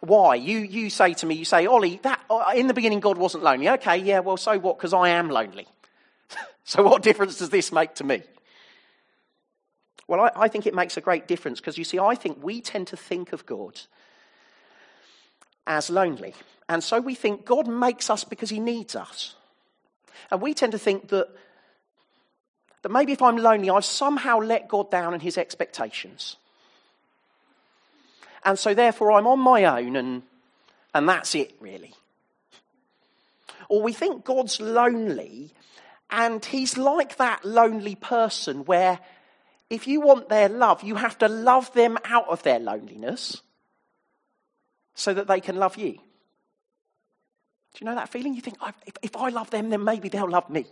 Why? 0.00 0.36
You, 0.36 0.58
you 0.58 0.90
say 0.90 1.14
to 1.14 1.26
me, 1.26 1.34
you 1.34 1.44
say, 1.44 1.66
Ollie, 1.66 1.98
that, 2.04 2.20
uh, 2.30 2.52
in 2.54 2.68
the 2.68 2.74
beginning 2.74 3.00
God 3.00 3.18
wasn't 3.18 3.42
lonely. 3.42 3.68
Okay, 3.68 3.96
yeah, 3.96 4.20
well, 4.20 4.36
so 4.36 4.56
what? 4.58 4.78
Because 4.78 4.94
I 4.94 5.08
am 5.10 5.28
lonely. 5.28 5.66
so 6.64 6.84
what 6.84 7.02
difference 7.02 7.38
does 7.38 7.50
this 7.50 7.72
make 7.72 7.96
to 7.96 8.04
me? 8.04 8.22
Well, 10.06 10.20
I, 10.20 10.30
I 10.36 10.48
think 10.48 10.66
it 10.66 10.74
makes 10.74 10.96
a 10.96 11.00
great 11.00 11.26
difference 11.26 11.60
because 11.60 11.76
you 11.76 11.84
see, 11.84 11.98
I 11.98 12.14
think 12.14 12.38
we 12.40 12.60
tend 12.60 12.86
to 12.88 12.96
think 12.96 13.32
of 13.32 13.44
God 13.44 13.80
as 15.66 15.90
lonely. 15.90 16.34
And 16.68 16.84
so 16.84 17.00
we 17.00 17.16
think 17.16 17.44
God 17.44 17.66
makes 17.66 18.10
us 18.10 18.22
because 18.22 18.50
he 18.50 18.60
needs 18.60 18.94
us. 18.94 19.34
And 20.30 20.40
we 20.40 20.54
tend 20.54 20.72
to 20.72 20.78
think 20.78 21.08
that, 21.08 21.28
that 22.82 22.88
maybe 22.90 23.12
if 23.12 23.22
I'm 23.22 23.36
lonely, 23.36 23.70
I've 23.70 23.84
somehow 23.84 24.38
let 24.38 24.68
God 24.68 24.90
down 24.90 25.14
in 25.14 25.20
his 25.20 25.38
expectations. 25.38 26.36
And 28.44 28.58
so 28.58 28.74
therefore 28.74 29.12
I'm 29.12 29.26
on 29.26 29.40
my 29.40 29.64
own 29.64 29.96
and, 29.96 30.22
and 30.94 31.08
that's 31.08 31.34
it, 31.34 31.54
really. 31.60 31.94
Or 33.68 33.82
we 33.82 33.92
think 33.92 34.24
God's 34.24 34.60
lonely 34.60 35.52
and 36.10 36.44
he's 36.44 36.78
like 36.78 37.16
that 37.16 37.44
lonely 37.44 37.94
person 37.94 38.64
where 38.64 38.98
if 39.68 39.86
you 39.86 40.00
want 40.00 40.28
their 40.28 40.48
love, 40.48 40.82
you 40.82 40.94
have 40.94 41.18
to 41.18 41.28
love 41.28 41.72
them 41.74 41.98
out 42.04 42.28
of 42.28 42.42
their 42.42 42.58
loneliness 42.58 43.42
so 44.94 45.12
that 45.12 45.26
they 45.26 45.40
can 45.40 45.56
love 45.56 45.76
you. 45.76 45.98
Do 47.74 47.84
you 47.84 47.86
know 47.86 47.94
that 47.94 48.08
feeling? 48.08 48.34
You 48.34 48.40
think, 48.40 48.58
if, 48.86 48.96
if 49.02 49.16
I 49.16 49.28
love 49.28 49.50
them, 49.50 49.70
then 49.70 49.84
maybe 49.84 50.08
they'll 50.08 50.28
love 50.28 50.48
me. 50.50 50.66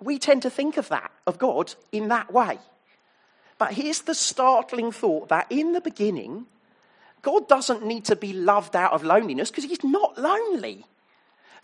We 0.00 0.18
tend 0.18 0.42
to 0.42 0.50
think 0.50 0.76
of 0.76 0.88
that, 0.88 1.10
of 1.26 1.38
God, 1.38 1.74
in 1.92 2.08
that 2.08 2.32
way. 2.32 2.58
But 3.58 3.74
here's 3.74 4.00
the 4.00 4.14
startling 4.14 4.90
thought 4.90 5.28
that 5.28 5.46
in 5.50 5.72
the 5.72 5.80
beginning, 5.80 6.46
God 7.22 7.46
doesn't 7.46 7.86
need 7.86 8.04
to 8.06 8.16
be 8.16 8.32
loved 8.32 8.74
out 8.74 8.92
of 8.92 9.04
loneliness 9.04 9.50
because 9.50 9.64
he's 9.64 9.84
not 9.84 10.18
lonely. 10.18 10.84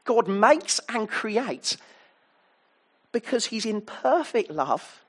God 0.05 0.29
makes 0.29 0.81
and 0.89 1.09
creates 1.09 1.77
because 3.11 3.47
he's 3.47 3.67
in 3.67 3.81
perfect 3.81 4.51
love, 4.51 5.05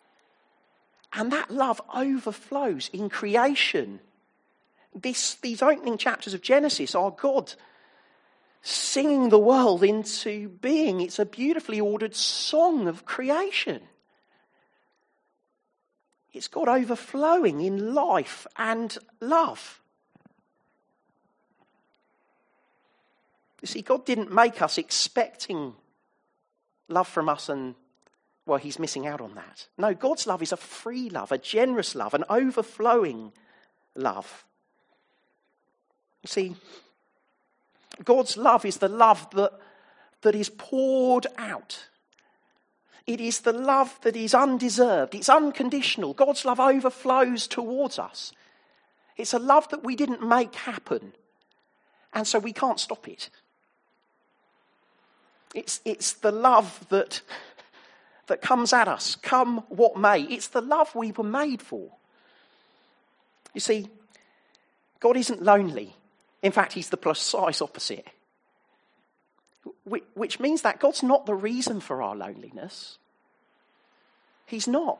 and 1.13 1.31
that 1.31 1.51
love 1.51 1.79
overflows 1.93 2.89
in 2.91 3.09
creation. 3.09 3.99
This, 4.95 5.35
these 5.35 5.61
opening 5.61 5.97
chapters 5.97 6.33
of 6.33 6.41
Genesis 6.41 6.95
are 6.95 7.11
God 7.11 7.53
singing 8.61 9.29
the 9.29 9.39
world 9.39 9.83
into 9.83 10.49
being. 10.49 11.01
It's 11.01 11.19
a 11.19 11.25
beautifully 11.25 11.79
ordered 11.79 12.15
song 12.15 12.87
of 12.87 13.05
creation. 13.05 13.81
It's 16.33 16.47
God 16.47 16.67
overflowing 16.67 17.61
in 17.61 17.93
life 17.93 18.45
and 18.55 18.95
love. 19.19 19.81
You 23.61 23.67
see, 23.67 23.81
God 23.81 24.05
didn't 24.05 24.31
make 24.31 24.61
us 24.61 24.77
expecting 24.77 25.73
love 26.87 27.07
from 27.07 27.27
us 27.27 27.49
and, 27.49 27.75
well, 28.45 28.57
He's 28.57 28.79
missing 28.79 29.05
out 29.05 29.21
on 29.21 29.35
that. 29.35 29.67
No, 29.77 29.93
God's 29.93 30.27
love 30.27 30.41
is 30.41 30.51
a 30.51 30.57
free 30.57 31.09
love, 31.09 31.31
a 31.31 31.37
generous 31.37 31.95
love, 31.95 32.13
an 32.13 32.23
overflowing 32.29 33.33
love. 33.95 34.45
You 36.23 36.27
see, 36.27 36.55
God's 38.03 38.37
love 38.37 38.65
is 38.65 38.77
the 38.77 38.87
love 38.87 39.29
that, 39.31 39.51
that 40.21 40.35
is 40.35 40.49
poured 40.49 41.27
out. 41.37 41.87
It 43.05 43.19
is 43.19 43.41
the 43.41 43.53
love 43.53 43.99
that 44.03 44.15
is 44.15 44.33
undeserved. 44.33 45.15
It's 45.15 45.29
unconditional. 45.29 46.13
God's 46.13 46.45
love 46.45 46.59
overflows 46.59 47.47
towards 47.47 47.97
us. 47.97 48.31
It's 49.17 49.33
a 49.33 49.39
love 49.39 49.67
that 49.69 49.83
we 49.83 49.95
didn't 49.95 50.25
make 50.25 50.53
happen. 50.55 51.13
And 52.13 52.27
so 52.27 52.39
we 52.39 52.53
can't 52.53 52.79
stop 52.79 53.07
it. 53.07 53.29
It's, 55.53 55.81
it's 55.83 56.13
the 56.13 56.31
love 56.31 56.85
that, 56.89 57.21
that 58.27 58.41
comes 58.41 58.73
at 58.73 58.87
us, 58.87 59.15
come 59.15 59.63
what 59.69 59.97
may. 59.97 60.21
It's 60.21 60.47
the 60.47 60.61
love 60.61 60.93
we 60.93 61.11
were 61.11 61.23
made 61.23 61.61
for. 61.61 61.89
You 63.53 63.61
see, 63.61 63.87
God 64.99 65.17
isn't 65.17 65.41
lonely. 65.41 65.95
In 66.41 66.51
fact, 66.51 66.73
He's 66.73 66.89
the 66.89 66.97
precise 66.97 67.61
opposite. 67.61 68.07
Which 70.13 70.39
means 70.39 70.61
that 70.61 70.79
God's 70.79 71.03
not 71.03 71.25
the 71.25 71.35
reason 71.35 71.79
for 71.79 72.01
our 72.01 72.15
loneliness. 72.15 72.97
He's 74.45 74.67
not. 74.67 74.99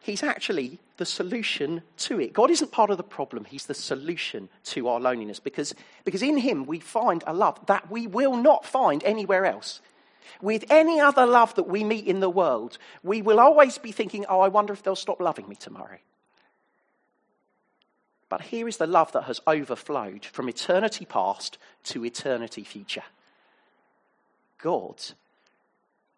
He's 0.00 0.22
actually 0.22 0.78
the 0.98 1.06
solution 1.06 1.82
to 1.96 2.20
it. 2.20 2.34
God 2.34 2.50
isn't 2.50 2.70
part 2.70 2.90
of 2.90 2.98
the 2.98 3.02
problem, 3.02 3.46
He's 3.46 3.66
the 3.66 3.74
solution 3.74 4.50
to 4.64 4.88
our 4.88 5.00
loneliness 5.00 5.40
because, 5.40 5.74
because 6.04 6.22
in 6.22 6.36
Him 6.36 6.66
we 6.66 6.78
find 6.78 7.24
a 7.26 7.32
love 7.32 7.58
that 7.66 7.90
we 7.90 8.06
will 8.06 8.36
not 8.36 8.66
find 8.66 9.02
anywhere 9.04 9.46
else. 9.46 9.80
With 10.40 10.64
any 10.70 11.00
other 11.00 11.26
love 11.26 11.54
that 11.54 11.68
we 11.68 11.84
meet 11.84 12.06
in 12.06 12.20
the 12.20 12.30
world, 12.30 12.78
we 13.02 13.22
will 13.22 13.40
always 13.40 13.78
be 13.78 13.92
thinking, 13.92 14.26
oh, 14.28 14.40
I 14.40 14.48
wonder 14.48 14.72
if 14.72 14.82
they'll 14.82 14.94
stop 14.94 15.20
loving 15.20 15.48
me 15.48 15.56
tomorrow. 15.56 15.98
But 18.28 18.42
here 18.42 18.66
is 18.66 18.78
the 18.78 18.86
love 18.86 19.12
that 19.12 19.24
has 19.24 19.40
overflowed 19.46 20.24
from 20.24 20.48
eternity 20.48 21.04
past 21.04 21.58
to 21.84 22.04
eternity 22.04 22.64
future. 22.64 23.04
God 24.58 25.02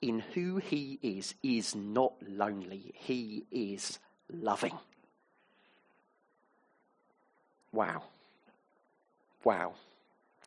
in 0.01 0.21
who 0.35 0.59
he 0.59 0.99
is, 1.03 1.35
is 1.43 1.75
not 1.75 2.13
lonely. 2.27 2.93
He 2.95 3.45
is 3.51 3.99
loving. 4.33 4.79
Wow. 7.73 8.03
Wow. 9.45 9.75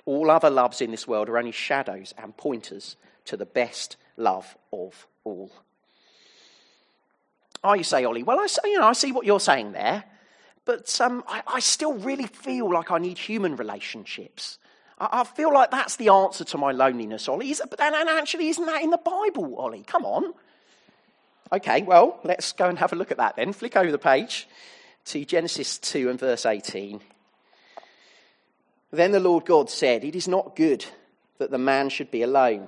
All 0.06 0.32
other 0.32 0.50
loves 0.50 0.82
in 0.82 0.92
this 0.92 1.08
world 1.08 1.30
are 1.30 1.38
only 1.38 1.52
shadows 1.52 2.14
and 2.18 2.36
pointers 2.36 2.96
to 3.26 3.38
the 3.38 3.46
best 3.46 3.98
love 4.18 4.58
of 4.72 5.08
all. 5.24 5.52
Oh, 7.64 7.74
you 7.74 7.84
say, 7.84 8.06
Ollie, 8.06 8.24
well, 8.24 8.40
I, 8.40 8.48
you 8.64 8.80
know, 8.80 8.88
I 8.88 8.94
see 8.94 9.12
what 9.12 9.26
you're 9.26 9.40
saying 9.40 9.74
there, 9.74 10.04
but 10.70 11.02
um, 11.02 11.24
I, 11.28 11.42
I 11.48 11.60
still 11.62 11.96
really 11.96 12.28
feel 12.28 12.72
like 12.72 12.92
I 12.92 13.00
need 13.00 13.18
human 13.18 13.56
relationships. 13.56 14.60
I, 15.00 15.24
feel 15.24 15.52
like 15.52 15.72
that's 15.72 15.96
the 15.96 16.10
answer 16.10 16.44
to 16.44 16.60
my 16.60 16.74
loneliness, 16.74 17.28
Ollie. 17.28 17.50
Is, 17.50 17.60
and, 17.60 17.96
and 17.96 18.08
actually, 18.08 18.50
isn't 18.50 18.68
that 18.68 18.84
in 18.84 18.92
the 18.92 19.00
Bible, 19.00 19.56
Ollie? 19.58 19.84
Come 19.88 20.06
on. 20.06 20.32
Okay, 21.52 21.82
well, 21.82 22.20
let's 22.24 22.52
go 22.52 22.70
and 22.70 22.78
have 22.78 22.94
a 22.94 22.96
look 22.96 23.10
at 23.10 23.18
that 23.18 23.36
then. 23.36 23.52
Flick 23.52 23.76
over 23.78 23.92
the 23.92 23.98
page 23.98 24.48
to 25.06 25.26
Genesis 25.26 25.80
2 25.80 26.08
and 26.08 26.20
verse 26.20 26.46
18. 26.46 27.02
Then 28.92 29.12
the 29.12 29.20
Lord 29.20 29.46
God 29.46 29.72
said, 29.72 30.04
It 30.04 30.16
is 30.16 30.28
not 30.28 30.56
good 30.56 30.86
that 31.40 31.50
the 31.50 31.58
man 31.58 31.90
should 31.90 32.12
be 32.12 32.22
alone. 32.22 32.68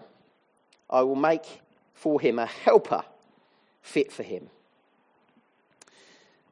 I 0.89 1.03
will 1.03 1.15
make 1.15 1.45
for 1.93 2.19
him 2.19 2.39
a 2.39 2.47
helper 2.47 3.03
fit 3.83 4.11
for 4.11 4.23
him. 4.23 4.49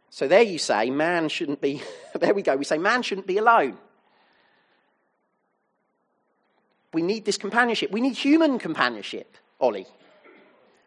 So 0.10 0.28
there 0.28 0.42
you 0.42 0.58
say, 0.58 0.90
man 0.90 1.30
shouldn't 1.30 1.62
be, 1.62 1.82
there 2.16 2.34
we 2.34 2.42
go, 2.42 2.56
we 2.56 2.66
say 2.66 2.78
man 2.78 3.02
shouldn't 3.02 3.28
be 3.28 3.38
alone. 3.38 3.78
We 6.94 7.02
need 7.02 7.26
this 7.26 7.38
companionship. 7.38 7.92
We 7.92 8.02
need 8.02 8.16
human 8.16 8.58
companionship, 8.58 9.38
Ollie. 9.60 9.86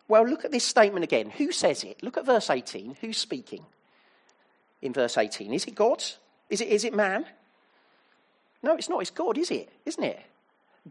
Well, 0.08 0.26
look 0.26 0.44
at 0.44 0.50
this 0.50 0.64
statement 0.64 1.04
again. 1.04 1.30
Who 1.30 1.52
says 1.52 1.84
it? 1.84 2.02
Look 2.02 2.16
at 2.16 2.26
verse 2.26 2.50
18. 2.50 2.96
Who's 3.00 3.18
speaking 3.18 3.64
in 4.80 4.92
verse 4.92 5.16
18? 5.16 5.54
Is 5.54 5.64
it 5.64 5.74
God? 5.74 6.02
Is 6.50 6.60
it, 6.60 6.68
is 6.68 6.84
it 6.84 6.94
man? 6.94 7.24
No, 8.62 8.74
it's 8.74 8.88
not. 8.88 9.00
It's 9.00 9.10
God, 9.10 9.38
is 9.38 9.50
it? 9.50 9.70
Isn't 9.86 10.04
it? 10.04 10.20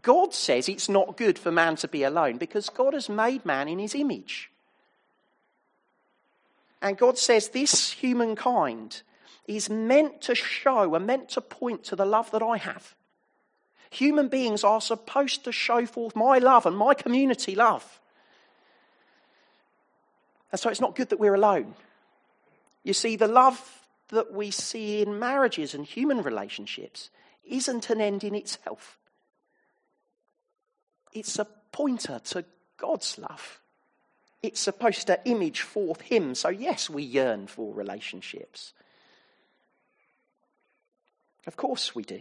God 0.00 0.32
says 0.32 0.68
it's 0.68 0.88
not 0.88 1.18
good 1.18 1.38
for 1.38 1.52
man 1.52 1.76
to 1.76 1.88
be 1.88 2.02
alone 2.02 2.38
because 2.38 2.70
God 2.70 2.94
has 2.94 3.08
made 3.08 3.44
man 3.44 3.68
in 3.68 3.78
his 3.78 3.94
image. 3.94 4.50
And 6.82 6.98
God 6.98 7.16
says 7.16 7.48
this 7.48 7.92
humankind 7.92 9.02
is 9.46 9.70
meant 9.70 10.20
to 10.22 10.34
show 10.34 10.94
and 10.94 11.06
meant 11.06 11.30
to 11.30 11.40
point 11.40 11.84
to 11.84 11.96
the 11.96 12.04
love 12.04 12.30
that 12.32 12.42
I 12.42 12.58
have. 12.58 12.96
Human 13.90 14.28
beings 14.28 14.64
are 14.64 14.80
supposed 14.80 15.44
to 15.44 15.52
show 15.52 15.86
forth 15.86 16.16
my 16.16 16.38
love 16.38 16.66
and 16.66 16.76
my 16.76 16.94
community 16.94 17.54
love. 17.54 18.00
And 20.50 20.60
so 20.60 20.70
it's 20.70 20.80
not 20.80 20.96
good 20.96 21.10
that 21.10 21.20
we're 21.20 21.34
alone. 21.34 21.74
You 22.82 22.94
see, 22.94 23.14
the 23.16 23.28
love 23.28 23.86
that 24.08 24.32
we 24.32 24.50
see 24.50 25.02
in 25.02 25.18
marriages 25.18 25.74
and 25.74 25.86
human 25.86 26.22
relationships 26.22 27.10
isn't 27.44 27.90
an 27.90 28.00
end 28.00 28.24
in 28.24 28.34
itself, 28.34 28.98
it's 31.12 31.38
a 31.38 31.46
pointer 31.70 32.18
to 32.24 32.44
God's 32.76 33.18
love. 33.18 33.61
It's 34.42 34.60
supposed 34.60 35.06
to 35.06 35.20
image 35.24 35.60
forth 35.60 36.00
Him. 36.00 36.34
So, 36.34 36.48
yes, 36.48 36.90
we 36.90 37.02
yearn 37.02 37.46
for 37.46 37.72
relationships. 37.72 38.72
Of 41.46 41.56
course, 41.56 41.94
we 41.94 42.02
do. 42.02 42.20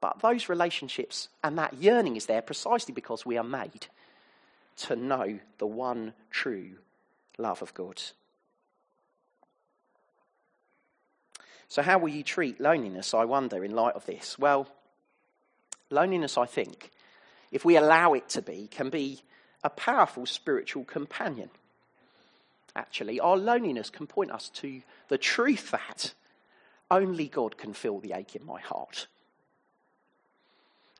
But 0.00 0.20
those 0.20 0.48
relationships 0.48 1.28
and 1.44 1.56
that 1.58 1.74
yearning 1.74 2.16
is 2.16 2.26
there 2.26 2.42
precisely 2.42 2.92
because 2.92 3.24
we 3.24 3.38
are 3.38 3.44
made 3.44 3.86
to 4.78 4.96
know 4.96 5.38
the 5.58 5.66
one 5.66 6.12
true 6.30 6.72
love 7.38 7.62
of 7.62 7.72
God. 7.74 8.02
So, 11.68 11.80
how 11.80 11.98
will 11.98 12.08
you 12.08 12.22
treat 12.22 12.60
loneliness, 12.60 13.14
I 13.14 13.24
wonder, 13.24 13.64
in 13.64 13.74
light 13.74 13.94
of 13.94 14.04
this? 14.04 14.38
Well, 14.38 14.66
loneliness, 15.88 16.36
I 16.36 16.46
think, 16.46 16.90
if 17.52 17.64
we 17.64 17.76
allow 17.76 18.14
it 18.14 18.28
to 18.30 18.42
be, 18.42 18.66
can 18.70 18.90
be 18.90 19.22
a 19.64 19.70
powerful 19.70 20.26
spiritual 20.26 20.84
companion. 20.84 21.50
actually, 22.74 23.20
our 23.20 23.36
loneliness 23.36 23.90
can 23.90 24.06
point 24.06 24.30
us 24.30 24.48
to 24.48 24.82
the 25.08 25.18
truth 25.18 25.70
that 25.72 26.14
only 26.90 27.28
God 27.28 27.58
can 27.58 27.72
fill 27.74 27.98
the 27.98 28.12
ache 28.12 28.34
in 28.34 28.44
my 28.46 28.60
heart. 28.60 29.06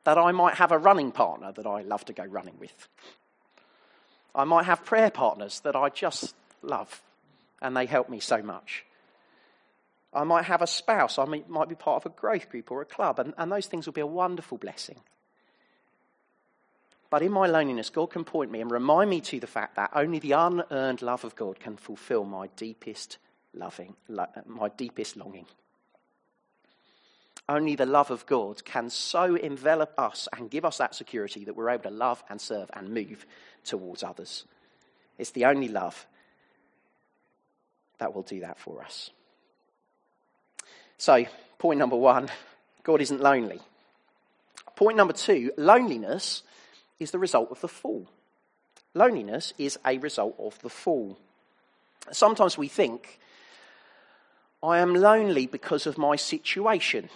That 0.03 0.17
I 0.17 0.31
might 0.31 0.55
have 0.55 0.71
a 0.71 0.77
running 0.77 1.11
partner 1.11 1.51
that 1.51 1.65
I 1.65 1.81
love 1.81 2.05
to 2.05 2.13
go 2.13 2.25
running 2.25 2.59
with. 2.59 2.87
I 4.35 4.43
might 4.43 4.65
have 4.65 4.85
prayer 4.85 5.11
partners 5.11 5.59
that 5.61 5.75
I 5.75 5.89
just 5.89 6.35
love 6.61 7.01
and 7.61 7.75
they 7.75 7.85
help 7.85 8.09
me 8.09 8.19
so 8.19 8.43
much. 8.43 8.85
I 10.13 10.23
might 10.25 10.45
have 10.45 10.61
a 10.61 10.67
spouse, 10.67 11.17
I 11.17 11.25
might 11.25 11.69
be 11.69 11.75
part 11.75 12.05
of 12.05 12.11
a 12.11 12.15
growth 12.15 12.49
group 12.49 12.69
or 12.69 12.81
a 12.81 12.85
club, 12.85 13.17
and, 13.17 13.33
and 13.37 13.51
those 13.51 13.65
things 13.65 13.87
will 13.87 13.93
be 13.93 14.01
a 14.01 14.05
wonderful 14.05 14.59
blessing. 14.59 14.99
But 17.13 17.21
in 17.21 17.31
my 17.31 17.45
loneliness, 17.45 17.91
God 17.91 18.09
can 18.09 18.23
point 18.23 18.49
me 18.49 18.59
and 18.59 18.71
remind 18.71 19.07
me 19.07 19.21
to 19.21 19.39
the 19.39 19.45
fact 19.45 19.75
that 19.75 19.91
only 19.93 20.17
the 20.17 20.31
unearned 20.31 21.03
love 21.03 21.23
of 21.23 21.35
God 21.35 21.59
can 21.59 21.77
fulfill 21.77 22.23
my 22.23 22.47
deepest 22.55 23.19
loving, 23.53 23.93
my 24.47 24.69
deepest 24.77 25.15
longing. 25.15 25.45
Only 27.47 27.75
the 27.75 27.85
love 27.85 28.09
of 28.09 28.25
God 28.25 28.65
can 28.65 28.89
so 28.89 29.35
envelop 29.35 29.93
us 29.95 30.27
and 30.35 30.49
give 30.49 30.65
us 30.65 30.79
that 30.79 30.95
security 30.95 31.45
that 31.45 31.55
we're 31.55 31.69
able 31.69 31.83
to 31.83 31.91
love 31.91 32.23
and 32.31 32.41
serve 32.41 32.71
and 32.73 32.89
move 32.89 33.27
towards 33.63 34.01
others. 34.01 34.45
It's 35.19 35.29
the 35.29 35.45
only 35.45 35.67
love 35.67 36.07
that 37.99 38.15
will 38.15 38.23
do 38.23 38.39
that 38.39 38.57
for 38.57 38.81
us. 38.81 39.11
So, 40.97 41.27
point 41.59 41.77
number 41.77 41.95
one 41.95 42.29
God 42.81 43.01
isn't 43.01 43.21
lonely. 43.21 43.59
Point 44.75 44.97
number 44.97 45.13
two 45.13 45.51
loneliness 45.57 46.41
is 46.99 47.11
the 47.11 47.19
result 47.19 47.51
of 47.51 47.61
the 47.61 47.67
fall. 47.67 48.07
Loneliness 48.93 49.53
is 49.57 49.79
a 49.85 49.97
result 49.97 50.35
of 50.39 50.59
the 50.59 50.69
fall. 50.69 51.17
Sometimes 52.11 52.57
we 52.57 52.67
think, 52.67 53.19
I 54.61 54.79
am 54.79 54.93
lonely 54.93 55.47
because 55.47 55.87
of 55.87 55.97
my 55.97 56.15
situation. 56.15 57.09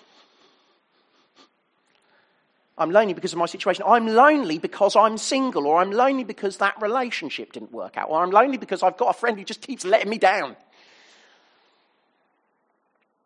I'm 2.78 2.92
lonely 2.92 3.14
because 3.14 3.34
of 3.34 3.40
my 3.40 3.48
situation. 3.48 3.84
I'm 3.88 4.08
lonely 4.08 4.60
because 4.60 4.96
I'm 4.96 5.18
single, 5.18 5.66
or 5.66 5.80
I'm 5.80 5.92
lonely 5.92 6.24
because 6.24 6.58
that 6.58 6.80
relationship 6.82 7.54
didn't 7.54 7.72
work 7.72 7.98
out, 7.98 8.10
or 8.10 8.22
I'm 8.22 8.30
lonely 8.30 8.58
because 8.58 8.84
I've 8.84 8.98
got 8.98 9.16
a 9.16 9.18
friend 9.18 9.38
who 9.38 9.46
just 9.46 9.62
keeps 9.62 9.84
letting 9.84 10.10
me 10.10 10.18
down. 10.18 10.56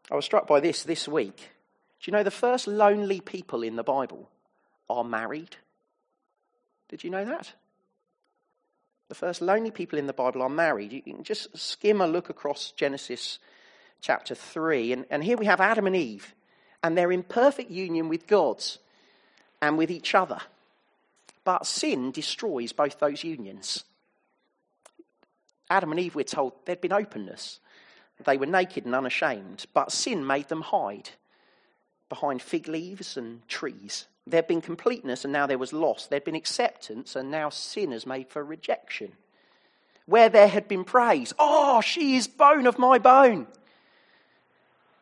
I 0.09 0.15
was 0.15 0.25
struck 0.25 0.47
by 0.47 0.59
this 0.59 0.83
this 0.83 1.07
week. 1.07 1.37
Do 1.37 2.11
you 2.11 2.13
know 2.13 2.23
the 2.23 2.31
first 2.31 2.67
lonely 2.67 3.21
people 3.21 3.63
in 3.63 3.75
the 3.75 3.83
Bible 3.83 4.29
are 4.89 5.03
married? 5.03 5.57
Did 6.91 7.03
you 7.03 7.09
know 7.09 7.25
that? 7.25 7.53
The 9.07 9.15
first 9.15 9.41
lonely 9.41 9.71
people 9.71 9.97
in 9.97 10.07
the 10.07 10.13
Bible 10.13 10.41
are 10.41 10.49
married. 10.49 10.93
You 10.93 11.01
can 11.01 11.23
just 11.23 11.57
skim 11.57 12.01
a 12.01 12.07
look 12.07 12.29
across 12.29 12.71
Genesis 12.71 13.39
chapter 14.01 14.35
3, 14.35 14.93
and, 14.93 15.05
and 15.09 15.23
here 15.23 15.37
we 15.37 15.45
have 15.45 15.61
Adam 15.61 15.87
and 15.87 15.95
Eve, 15.95 16.35
and 16.83 16.97
they're 16.97 17.11
in 17.11 17.23
perfect 17.23 17.71
union 17.71 18.09
with 18.09 18.27
God 18.27 18.63
and 19.61 19.77
with 19.77 19.89
each 19.89 20.13
other. 20.13 20.39
But 21.43 21.65
sin 21.65 22.11
destroys 22.11 22.73
both 22.73 22.99
those 22.99 23.23
unions. 23.23 23.83
Adam 25.69 25.91
and 25.91 25.99
Eve, 25.99 26.15
we're 26.15 26.23
told, 26.23 26.53
there'd 26.65 26.81
been 26.81 26.91
openness. 26.91 27.59
They 28.25 28.37
were 28.37 28.45
naked 28.45 28.85
and 28.85 28.93
unashamed, 28.93 29.65
but 29.73 29.91
sin 29.91 30.27
made 30.27 30.49
them 30.49 30.61
hide 30.61 31.09
behind 32.09 32.41
fig 32.41 32.67
leaves 32.67 33.17
and 33.17 33.47
trees. 33.47 34.07
There'd 34.27 34.47
been 34.47 34.61
completeness 34.61 35.23
and 35.23 35.33
now 35.33 35.47
there 35.47 35.57
was 35.57 35.73
loss. 35.73 36.07
There'd 36.07 36.23
been 36.23 36.35
acceptance 36.35 37.15
and 37.15 37.31
now 37.31 37.49
sin 37.49 37.91
has 37.91 38.05
made 38.05 38.29
for 38.29 38.43
rejection. 38.43 39.13
Where 40.05 40.29
there 40.29 40.47
had 40.47 40.67
been 40.67 40.83
praise, 40.83 41.33
oh, 41.39 41.81
she 41.81 42.15
is 42.15 42.27
bone 42.27 42.67
of 42.67 42.77
my 42.77 42.99
bone. 42.99 43.47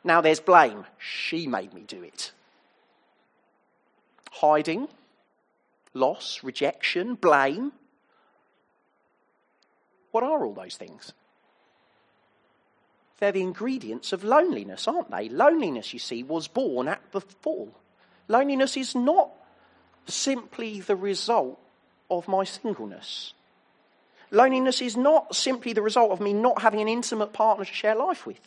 Now 0.04 0.22
there's 0.22 0.40
blame. 0.40 0.86
She 0.98 1.48
made 1.48 1.74
me 1.74 1.82
do 1.82 2.04
it. 2.04 2.32
Hiding, 4.32 4.88
loss, 5.94 6.42
rejection, 6.44 7.16
blame. 7.16 7.74
What 10.12 10.24
are 10.24 10.46
all 10.46 10.54
those 10.54 10.78
things? 10.78 11.14
They're 13.20 13.34
the 13.34 13.42
ingredients 13.42 14.14
of 14.14 14.24
loneliness, 14.24 14.88
aren't 14.88 15.12
they? 15.12 15.28
Loneliness, 15.28 15.92
you 15.92 16.00
see, 16.00 16.24
was 16.24 16.48
born 16.48 16.88
at 16.88 17.12
the 17.12 17.20
fall. 17.20 17.76
Loneliness 18.30 18.78
is 18.78 18.96
not 18.96 19.32
simply 20.08 20.80
the 20.80 20.96
result 20.96 21.60
of 22.10 22.28
my 22.28 22.44
singleness. 22.44 23.34
Loneliness 24.32 24.82
is 24.82 24.96
not 24.96 25.36
simply 25.36 25.74
the 25.74 25.82
result 25.82 26.12
of 26.12 26.22
me 26.22 26.32
not 26.34 26.62
having 26.62 26.80
an 26.80 26.88
intimate 26.88 27.34
partner 27.34 27.66
to 27.66 27.74
share 27.74 27.96
life 27.96 28.28
with. 28.28 28.40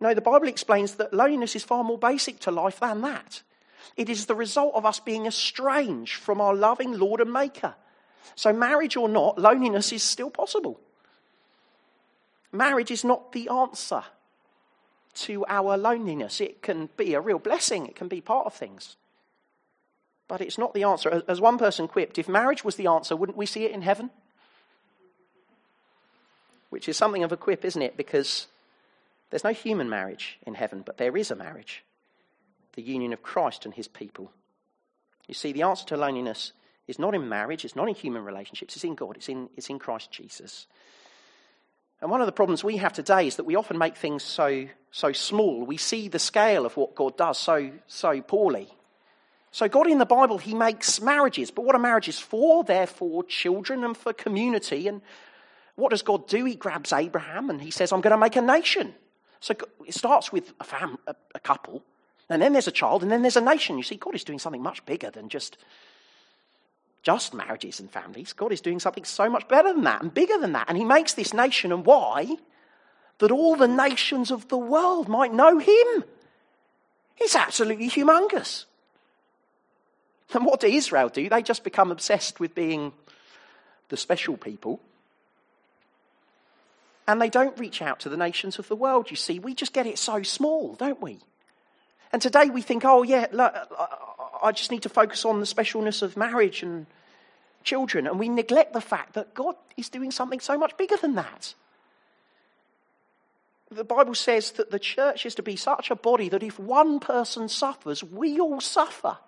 No, 0.00 0.12
the 0.12 0.20
Bible 0.20 0.48
explains 0.48 0.96
that 0.96 1.14
loneliness 1.14 1.54
is 1.54 1.62
far 1.62 1.84
more 1.84 1.98
basic 1.98 2.40
to 2.40 2.50
life 2.50 2.80
than 2.80 3.00
that. 3.02 3.42
It 3.96 4.08
is 4.08 4.26
the 4.26 4.34
result 4.34 4.74
of 4.74 4.84
us 4.84 5.00
being 5.00 5.26
estranged 5.26 6.16
from 6.16 6.40
our 6.40 6.54
loving 6.54 6.98
Lord 6.98 7.20
and 7.20 7.32
Maker. 7.32 7.74
So, 8.34 8.52
marriage 8.52 8.96
or 8.96 9.08
not, 9.08 9.38
loneliness 9.38 9.92
is 9.92 10.02
still 10.02 10.30
possible. 10.30 10.80
Marriage 12.50 12.90
is 12.90 13.04
not 13.04 13.32
the 13.32 13.48
answer 13.48 14.02
to 15.14 15.44
our 15.48 15.76
loneliness. 15.76 16.40
It 16.40 16.62
can 16.62 16.88
be 16.96 17.14
a 17.14 17.20
real 17.20 17.38
blessing, 17.38 17.86
it 17.86 17.96
can 17.96 18.08
be 18.08 18.20
part 18.20 18.46
of 18.46 18.54
things. 18.54 18.96
But 20.28 20.40
it's 20.40 20.58
not 20.58 20.74
the 20.74 20.84
answer. 20.84 21.22
As 21.26 21.40
one 21.40 21.58
person 21.58 21.88
quipped, 21.88 22.18
if 22.18 22.28
marriage 22.28 22.62
was 22.62 22.76
the 22.76 22.86
answer, 22.86 23.16
wouldn't 23.16 23.38
we 23.38 23.46
see 23.46 23.64
it 23.64 23.72
in 23.72 23.82
heaven? 23.82 24.10
Which 26.68 26.88
is 26.88 26.98
something 26.98 27.24
of 27.24 27.32
a 27.32 27.36
quip, 27.36 27.64
isn't 27.64 27.80
it? 27.80 27.96
Because 27.96 28.46
there's 29.30 29.44
no 29.44 29.52
human 29.52 29.88
marriage 29.88 30.38
in 30.46 30.54
heaven, 30.54 30.82
but 30.84 30.98
there 30.98 31.16
is 31.16 31.30
a 31.30 31.36
marriage 31.36 31.82
the 32.74 32.82
union 32.82 33.12
of 33.12 33.24
Christ 33.24 33.64
and 33.64 33.74
his 33.74 33.88
people. 33.88 34.30
You 35.26 35.34
see, 35.34 35.50
the 35.50 35.62
answer 35.62 35.84
to 35.86 35.96
loneliness 35.96 36.52
is 36.86 36.96
not 36.96 37.12
in 37.12 37.28
marriage, 37.28 37.64
it's 37.64 37.74
not 37.74 37.88
in 37.88 37.94
human 37.96 38.24
relationships, 38.24 38.76
it's 38.76 38.84
in 38.84 38.94
God, 38.94 39.16
it's 39.16 39.28
in, 39.28 39.48
it's 39.56 39.68
in 39.68 39.80
Christ 39.80 40.12
Jesus. 40.12 40.68
And 42.00 42.10
one 42.10 42.20
of 42.20 42.26
the 42.26 42.32
problems 42.32 42.62
we 42.62 42.76
have 42.76 42.92
today 42.92 43.26
is 43.26 43.36
that 43.36 43.44
we 43.44 43.56
often 43.56 43.76
make 43.76 43.96
things 43.96 44.22
so, 44.22 44.68
so 44.90 45.12
small. 45.12 45.64
We 45.64 45.76
see 45.76 46.08
the 46.08 46.18
scale 46.18 46.64
of 46.64 46.76
what 46.76 46.94
God 46.94 47.16
does 47.16 47.38
so, 47.38 47.72
so 47.86 48.20
poorly. 48.22 48.68
So, 49.50 49.68
God 49.68 49.88
in 49.88 49.98
the 49.98 50.06
Bible, 50.06 50.38
He 50.38 50.54
makes 50.54 51.00
marriages. 51.00 51.50
But 51.50 51.64
what 51.64 51.74
are 51.74 51.80
marriages 51.80 52.18
for? 52.18 52.62
They're 52.62 52.86
for 52.86 53.24
children 53.24 53.82
and 53.82 53.96
for 53.96 54.12
community. 54.12 54.86
And 54.86 55.00
what 55.74 55.90
does 55.90 56.02
God 56.02 56.28
do? 56.28 56.44
He 56.44 56.54
grabs 56.54 56.92
Abraham 56.92 57.50
and 57.50 57.60
He 57.60 57.70
says, 57.70 57.92
I'm 57.92 58.00
going 58.00 58.12
to 58.12 58.18
make 58.18 58.36
a 58.36 58.42
nation. 58.42 58.94
So, 59.40 59.54
it 59.86 59.94
starts 59.94 60.30
with 60.30 60.52
a, 60.60 60.64
fam- 60.64 60.98
a, 61.06 61.16
a 61.34 61.40
couple, 61.40 61.82
and 62.28 62.42
then 62.42 62.52
there's 62.52 62.68
a 62.68 62.72
child, 62.72 63.02
and 63.02 63.10
then 63.10 63.22
there's 63.22 63.36
a 63.36 63.40
nation. 63.40 63.78
You 63.78 63.84
see, 63.84 63.96
God 63.96 64.14
is 64.14 64.24
doing 64.24 64.38
something 64.38 64.62
much 64.62 64.84
bigger 64.84 65.10
than 65.10 65.28
just 65.28 65.56
just 67.08 67.32
marriages 67.32 67.80
and 67.80 67.90
families. 67.90 68.34
God 68.34 68.52
is 68.52 68.60
doing 68.60 68.78
something 68.78 69.06
so 69.06 69.30
much 69.30 69.48
better 69.48 69.72
than 69.72 69.84
that 69.84 70.02
and 70.02 70.12
bigger 70.12 70.36
than 70.36 70.52
that. 70.52 70.66
And 70.68 70.76
He 70.76 70.84
makes 70.84 71.14
this 71.14 71.32
nation, 71.32 71.72
and 71.72 71.86
why? 71.86 72.36
That 73.20 73.30
all 73.30 73.56
the 73.56 73.66
nations 73.66 74.30
of 74.30 74.48
the 74.48 74.58
world 74.58 75.08
might 75.08 75.32
know 75.32 75.58
Him. 75.58 76.04
It's 77.16 77.34
absolutely 77.34 77.88
humongous. 77.88 78.66
And 80.34 80.44
what 80.44 80.60
do 80.60 80.66
Israel 80.66 81.08
do? 81.08 81.30
They 81.30 81.40
just 81.40 81.64
become 81.64 81.90
obsessed 81.90 82.40
with 82.40 82.54
being 82.54 82.92
the 83.88 83.96
special 83.96 84.36
people. 84.36 84.78
And 87.06 87.22
they 87.22 87.30
don't 87.30 87.58
reach 87.58 87.80
out 87.80 88.00
to 88.00 88.10
the 88.10 88.18
nations 88.18 88.58
of 88.58 88.68
the 88.68 88.76
world, 88.76 89.10
you 89.10 89.16
see. 89.16 89.38
We 89.38 89.54
just 89.54 89.72
get 89.72 89.86
it 89.86 89.96
so 89.96 90.22
small, 90.22 90.74
don't 90.74 91.00
we? 91.00 91.20
And 92.12 92.20
today 92.20 92.50
we 92.50 92.60
think, 92.60 92.84
oh, 92.84 93.02
yeah, 93.02 93.28
look, 93.32 93.54
I 94.42 94.52
just 94.52 94.70
need 94.70 94.82
to 94.82 94.88
focus 94.88 95.24
on 95.24 95.40
the 95.40 95.46
specialness 95.46 96.02
of 96.02 96.16
marriage 96.16 96.62
and 96.62 96.86
children. 97.64 98.06
And 98.06 98.18
we 98.18 98.28
neglect 98.28 98.72
the 98.72 98.80
fact 98.80 99.14
that 99.14 99.34
God 99.34 99.56
is 99.76 99.88
doing 99.88 100.10
something 100.10 100.40
so 100.40 100.58
much 100.58 100.76
bigger 100.76 100.96
than 100.96 101.14
that. 101.16 101.54
The 103.70 103.84
Bible 103.84 104.14
says 104.14 104.52
that 104.52 104.70
the 104.70 104.78
church 104.78 105.26
is 105.26 105.34
to 105.34 105.42
be 105.42 105.56
such 105.56 105.90
a 105.90 105.96
body 105.96 106.28
that 106.30 106.42
if 106.42 106.58
one 106.58 107.00
person 107.00 107.48
suffers, 107.48 108.02
we 108.02 108.40
all 108.40 108.60
suffer. 108.60 109.18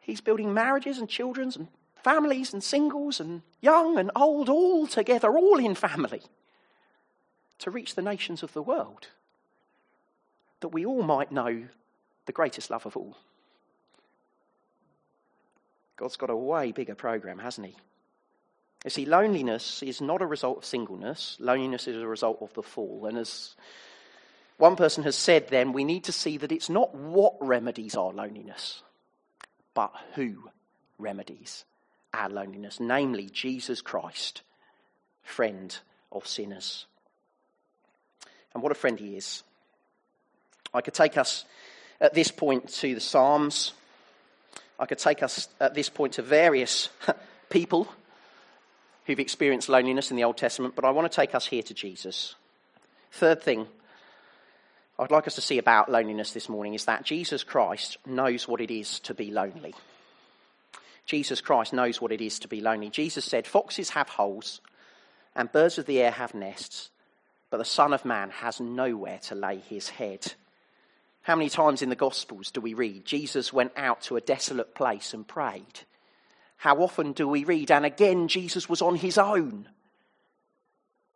He's 0.00 0.20
building 0.20 0.52
marriages 0.52 0.98
and 0.98 1.08
children's 1.08 1.56
and 1.56 1.68
families 2.02 2.52
and 2.52 2.62
singles 2.62 3.20
and 3.20 3.42
young 3.60 3.96
and 3.98 4.10
old 4.16 4.48
all 4.48 4.88
together, 4.88 5.36
all 5.36 5.58
in 5.58 5.76
family, 5.76 6.22
to 7.60 7.70
reach 7.70 7.94
the 7.94 8.02
nations 8.02 8.42
of 8.42 8.52
the 8.52 8.62
world, 8.62 9.06
that 10.60 10.68
we 10.68 10.84
all 10.84 11.04
might 11.04 11.30
know 11.30 11.68
the 12.26 12.32
greatest 12.32 12.70
love 12.70 12.86
of 12.86 12.96
all. 12.96 13.16
God's 15.96 16.16
got 16.16 16.30
a 16.30 16.36
way 16.36 16.72
bigger 16.72 16.94
program, 16.94 17.38
hasn't 17.38 17.66
He? 17.68 17.76
You 18.84 18.90
see, 18.90 19.06
loneliness 19.06 19.82
is 19.82 20.00
not 20.00 20.22
a 20.22 20.26
result 20.26 20.58
of 20.58 20.64
singleness, 20.64 21.36
loneliness 21.38 21.86
is 21.86 21.96
a 21.96 22.06
result 22.06 22.38
of 22.40 22.52
the 22.54 22.62
fall. 22.62 23.06
And 23.06 23.16
as 23.16 23.54
one 24.58 24.76
person 24.76 25.04
has 25.04 25.16
said, 25.16 25.48
then 25.48 25.72
we 25.72 25.84
need 25.84 26.04
to 26.04 26.12
see 26.12 26.36
that 26.38 26.52
it's 26.52 26.68
not 26.68 26.94
what 26.94 27.34
remedies 27.40 27.94
our 27.94 28.12
loneliness, 28.12 28.82
but 29.74 29.92
who 30.14 30.50
remedies 30.98 31.64
our 32.12 32.28
loneliness, 32.28 32.80
namely 32.80 33.28
Jesus 33.28 33.80
Christ, 33.80 34.42
friend 35.22 35.76
of 36.10 36.26
sinners. 36.26 36.86
And 38.54 38.62
what 38.62 38.72
a 38.72 38.76
friend 38.76 38.98
he 38.98 39.16
is. 39.16 39.44
I 40.74 40.80
could 40.80 40.94
take 40.94 41.16
us 41.16 41.44
at 42.02 42.12
this 42.12 42.30
point 42.32 42.68
to 42.68 42.94
the 42.94 43.00
Psalms. 43.00 43.72
I 44.78 44.86
could 44.86 44.98
take 44.98 45.22
us 45.22 45.48
at 45.60 45.74
this 45.74 45.88
point 45.88 46.14
to 46.14 46.22
various 46.22 46.88
people 47.48 47.88
who've 49.06 49.20
experienced 49.20 49.68
loneliness 49.68 50.10
in 50.10 50.16
the 50.16 50.24
Old 50.24 50.36
Testament, 50.36 50.74
but 50.74 50.84
I 50.84 50.90
want 50.90 51.10
to 51.10 51.16
take 51.16 51.34
us 51.34 51.46
here 51.46 51.62
to 51.62 51.72
Jesus. 51.72 52.34
Third 53.12 53.42
thing 53.42 53.66
I'd 54.98 55.10
like 55.10 55.26
us 55.26 55.36
to 55.36 55.40
see 55.40 55.58
about 55.58 55.90
loneliness 55.90 56.32
this 56.32 56.48
morning 56.48 56.74
is 56.74 56.84
that 56.84 57.04
Jesus 57.04 57.44
Christ 57.44 57.96
knows 58.04 58.46
what 58.46 58.60
it 58.60 58.70
is 58.70 59.00
to 59.00 59.14
be 59.14 59.30
lonely. 59.30 59.74
Jesus 61.06 61.40
Christ 61.40 61.72
knows 61.72 62.00
what 62.00 62.12
it 62.12 62.20
is 62.20 62.40
to 62.40 62.48
be 62.48 62.60
lonely. 62.60 62.90
Jesus 62.90 63.24
said, 63.24 63.46
Foxes 63.46 63.90
have 63.90 64.08
holes 64.08 64.60
and 65.34 65.50
birds 65.50 65.78
of 65.78 65.86
the 65.86 66.00
air 66.00 66.10
have 66.10 66.34
nests, 66.34 66.90
but 67.50 67.56
the 67.56 67.64
Son 67.64 67.92
of 67.92 68.04
Man 68.04 68.30
has 68.30 68.60
nowhere 68.60 69.18
to 69.24 69.34
lay 69.34 69.58
his 69.58 69.88
head. 69.88 70.34
How 71.22 71.36
many 71.36 71.48
times 71.48 71.82
in 71.82 71.88
the 71.88 71.96
Gospels 71.96 72.50
do 72.50 72.60
we 72.60 72.74
read 72.74 73.04
Jesus 73.04 73.52
went 73.52 73.72
out 73.76 74.02
to 74.02 74.16
a 74.16 74.20
desolate 74.20 74.74
place 74.74 75.14
and 75.14 75.26
prayed? 75.26 75.80
How 76.56 76.76
often 76.78 77.12
do 77.12 77.26
we 77.26 77.44
read, 77.44 77.70
and 77.70 77.84
again 77.84 78.28
Jesus 78.28 78.68
was 78.68 78.82
on 78.82 78.96
his 78.96 79.18
own? 79.18 79.68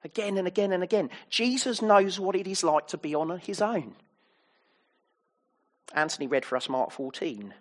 Again 0.04 0.38
and 0.38 0.46
again 0.46 0.72
and 0.72 0.82
again. 0.82 1.10
Jesus 1.28 1.82
knows 1.82 2.20
what 2.20 2.36
it 2.36 2.46
is 2.46 2.62
like 2.62 2.88
to 2.88 2.98
be 2.98 3.14
on 3.14 3.38
his 3.38 3.60
own. 3.60 3.96
Anthony 5.92 6.26
read 6.26 6.44
for 6.44 6.56
us 6.56 6.68
Mark 6.68 6.92
14. 6.92 7.54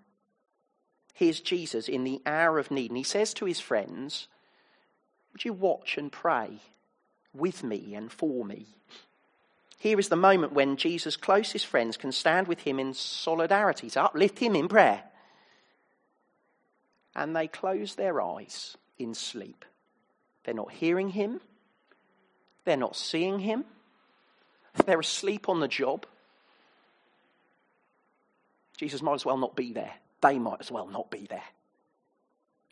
Here's 1.13 1.39
Jesus 1.39 1.88
in 1.88 2.03
the 2.03 2.21
hour 2.25 2.60
of 2.60 2.69
need, 2.69 2.91
and 2.91 2.97
he 2.97 3.03
says 3.03 3.34
to 3.36 3.45
his 3.45 3.60
friends, 3.60 4.27
Would 5.31 5.45
you 5.45 5.53
watch 5.53 5.97
and 5.97 6.12
pray 6.12 6.60
with 7.34 7.63
me 7.63 7.95
and 7.95 8.12
for 8.12 8.45
me? 8.45 8.67
Here 9.77 9.99
is 9.99 10.09
the 10.09 10.15
moment 10.15 10.53
when 10.53 10.77
Jesus' 10.77 11.17
closest 11.17 11.65
friends 11.65 11.97
can 11.97 12.11
stand 12.11 12.47
with 12.47 12.61
him 12.61 12.79
in 12.79 12.93
solidarity 12.93 13.89
to 13.91 14.03
uplift 14.03 14.39
him 14.39 14.55
in 14.55 14.67
prayer. 14.67 15.03
And 17.15 17.35
they 17.35 17.47
close 17.47 17.95
their 17.95 18.21
eyes 18.21 18.77
in 18.97 19.13
sleep. 19.13 19.65
They're 20.43 20.53
not 20.53 20.71
hearing 20.71 21.09
him, 21.09 21.41
they're 22.65 22.77
not 22.77 22.95
seeing 22.95 23.39
him, 23.39 23.65
they're 24.85 24.99
asleep 24.99 25.49
on 25.49 25.59
the 25.59 25.67
job. 25.67 26.05
Jesus 28.77 29.01
might 29.01 29.13
as 29.13 29.25
well 29.25 29.38
not 29.38 29.55
be 29.55 29.71
there. 29.71 29.93
They 30.21 30.38
might 30.38 30.59
as 30.59 30.71
well 30.71 30.88
not 30.88 31.09
be 31.09 31.27
there. 31.29 31.43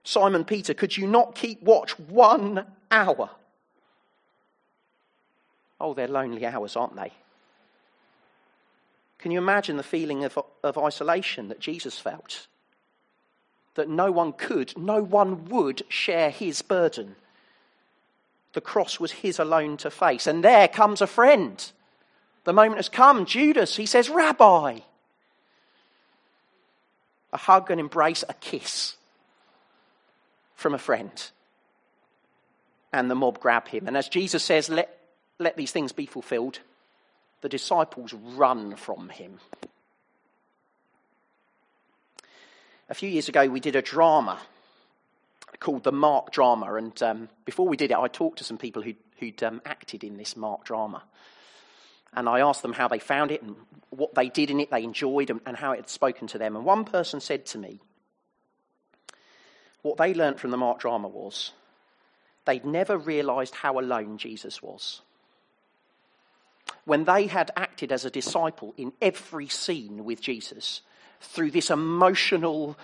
Simon 0.04 0.44
Peter, 0.44 0.74
could 0.74 0.98
you 0.98 1.08
not 1.08 1.36
keep 1.36 1.64
watch 1.64 1.98
one 1.98 2.66
hour? 2.92 3.30
Oh, 5.80 5.94
they're 5.94 6.08
lonely 6.08 6.46
hours, 6.46 6.76
aren't 6.76 6.96
they? 6.96 7.12
Can 9.24 9.32
you 9.32 9.38
imagine 9.38 9.78
the 9.78 9.84
feeling 9.84 10.26
of, 10.26 10.38
of 10.64 10.78
isolation 10.78 11.48
that 11.48 11.60
Jesus 11.60 11.98
felt? 11.98 12.48
That 13.76 13.88
no 13.88 14.12
one 14.12 14.34
could, 14.34 14.78
no 14.78 15.02
one 15.02 15.46
would 15.46 15.84
share 15.88 16.30
his 16.30 16.62
burden. 16.62 17.16
The 18.52 18.62
cross 18.62 19.00
was 19.00 19.12
his 19.12 19.40
alone 19.40 19.78
to 19.78 19.90
face. 19.90 20.28
And 20.28 20.44
there 20.44 20.68
comes 20.68 21.02
a 21.02 21.08
friend. 21.08 21.72
The 22.44 22.54
moment 22.54 22.78
has 22.78 22.90
come. 22.90 23.26
Judas, 23.26 23.76
he 23.76 23.86
says, 23.86 24.10
Rabbi. 24.10 24.80
A 27.32 27.38
hug, 27.38 27.72
an 27.72 27.80
embrace, 27.80 28.24
a 28.28 28.34
kiss 28.34 28.98
from 30.56 30.74
a 30.74 30.78
friend. 30.78 31.32
And 32.92 33.10
the 33.10 33.16
mob 33.16 33.40
grab 33.40 33.70
him. 33.70 33.88
And 33.88 33.98
as 33.98 34.08
Jesus 34.08 34.44
says, 34.44 34.70
let 34.70 35.00
let 35.40 35.58
these 35.58 35.72
things 35.72 35.92
be 35.92 36.06
fulfilled, 36.06 36.60
the 37.42 37.50
disciples 37.50 38.14
run 38.14 38.76
from 38.76 39.10
him. 39.10 39.40
A 42.90 42.94
few 42.94 43.10
years 43.10 43.30
ago, 43.30 43.48
we 43.48 43.60
did 43.60 43.76
a 43.76 43.82
drama 43.82 44.40
called 45.60 45.84
the 45.84 45.92
Mark 45.92 46.32
Drama, 46.32 46.74
and 46.76 47.02
um, 47.02 47.30
before 47.46 47.68
we 47.68 47.78
did 47.78 47.92
it, 47.92 47.98
I 47.98 48.08
talked 48.08 48.40
to 48.40 48.44
some 48.44 48.58
people 48.58 48.82
who'd, 48.82 48.98
who'd 49.20 49.42
um, 49.44 49.62
acted 49.66 50.04
in 50.04 50.18
this 50.18 50.36
Mark 50.36 50.66
Drama. 50.66 51.02
And 52.14 52.28
I 52.30 52.42
asked 52.42 52.62
them 52.62 52.74
how 52.74 52.88
they 52.88 53.00
found 53.00 53.32
it 53.32 53.42
and 53.42 53.56
what 53.90 54.14
they 54.14 54.30
did 54.30 54.52
in 54.52 54.60
it, 54.60 54.70
they 54.70 54.84
enjoyed, 54.84 55.30
and, 55.30 55.40
and 55.46 55.56
how 55.56 55.72
it 55.72 55.78
had 55.78 55.90
spoken 55.90 56.28
to 56.28 56.38
them. 56.38 56.56
And 56.56 56.66
one 56.66 56.84
person 56.84 57.20
said 57.20 57.46
to 57.48 57.58
me, 57.58 57.80
what 59.82 59.98
they 59.98 60.14
learnt 60.14 60.40
from 60.40 60.52
the 60.52 60.58
Mark 60.58 60.80
Drama 60.80 61.08
was 61.08 61.52
they'd 62.46 62.66
never 62.66 62.98
realised 62.98 63.56
how 63.56 63.80
alone 63.80 64.18
Jesus 64.18 64.62
was 64.62 65.02
when 66.86 67.06
they 67.06 67.28
had 67.28 67.52
acted 67.56 67.92
as 67.92 68.06
a 68.06 68.10
disciple 68.10 68.74
in 68.78 68.94
every 69.02 69.48
scene 69.48 70.04
with 70.04 70.22
Jesus 70.22 70.82
through 71.22 71.52
this 71.52 71.70
emotional, 71.70 72.78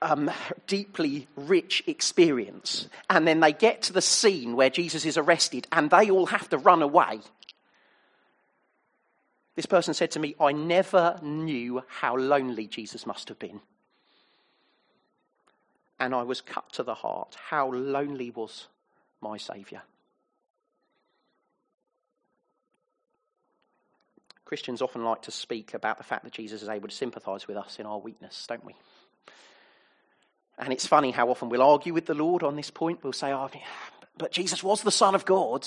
um, 0.00 0.30
deeply 0.66 1.26
rich 1.36 1.82
experience, 1.86 2.88
and 3.10 3.26
then 3.26 3.40
they 3.40 3.52
get 3.52 3.82
to 3.82 3.92
the 3.92 4.02
scene 4.02 4.54
where 4.54 4.70
Jesus 4.70 5.04
is 5.04 5.16
arrested 5.16 5.66
and 5.72 5.90
they 5.90 6.10
all 6.10 6.26
have 6.26 6.48
to 6.50 6.58
run 6.58 6.82
away. 6.82 7.20
This 9.54 9.66
person 9.66 9.92
said 9.92 10.12
to 10.12 10.20
me, 10.20 10.34
I 10.40 10.52
never 10.52 11.18
knew 11.22 11.82
how 11.86 12.16
lonely 12.16 12.66
Jesus 12.66 13.06
must 13.06 13.28
have 13.28 13.38
been. 13.38 13.60
And 16.00 16.14
I 16.14 16.22
was 16.22 16.40
cut 16.40 16.72
to 16.74 16.82
the 16.82 16.94
heart. 16.94 17.36
How 17.50 17.70
lonely 17.70 18.30
was 18.30 18.68
my 19.20 19.36
Saviour? 19.36 19.82
Christians 24.52 24.82
often 24.82 25.02
like 25.02 25.22
to 25.22 25.30
speak 25.30 25.72
about 25.72 25.96
the 25.96 26.04
fact 26.04 26.24
that 26.24 26.32
Jesus 26.34 26.60
is 26.60 26.68
able 26.68 26.86
to 26.86 26.94
sympathize 26.94 27.48
with 27.48 27.56
us 27.56 27.78
in 27.78 27.86
our 27.86 27.96
weakness, 27.98 28.44
don't 28.46 28.62
we? 28.66 28.74
And 30.58 30.74
it's 30.74 30.86
funny 30.86 31.10
how 31.10 31.30
often 31.30 31.48
we'll 31.48 31.62
argue 31.62 31.94
with 31.94 32.04
the 32.04 32.12
Lord 32.12 32.42
on 32.42 32.54
this 32.54 32.70
point. 32.70 33.02
We'll 33.02 33.14
say, 33.14 33.32
oh, 33.32 33.48
but 34.18 34.30
Jesus 34.30 34.62
was 34.62 34.82
the 34.82 34.90
Son 34.90 35.14
of 35.14 35.24
God. 35.24 35.66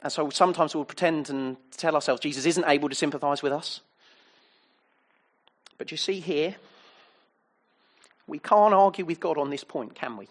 And 0.00 0.12
so 0.12 0.30
sometimes 0.30 0.76
we'll 0.76 0.84
pretend 0.84 1.28
and 1.28 1.56
tell 1.76 1.96
ourselves 1.96 2.20
Jesus 2.20 2.46
isn't 2.46 2.68
able 2.68 2.88
to 2.88 2.94
sympathize 2.94 3.42
with 3.42 3.52
us. 3.52 3.80
But 5.78 5.90
you 5.90 5.96
see 5.96 6.20
here, 6.20 6.54
we 8.28 8.38
can't 8.38 8.74
argue 8.74 9.04
with 9.04 9.18
God 9.18 9.38
on 9.38 9.50
this 9.50 9.64
point, 9.64 9.96
can 9.96 10.16
we? 10.16 10.28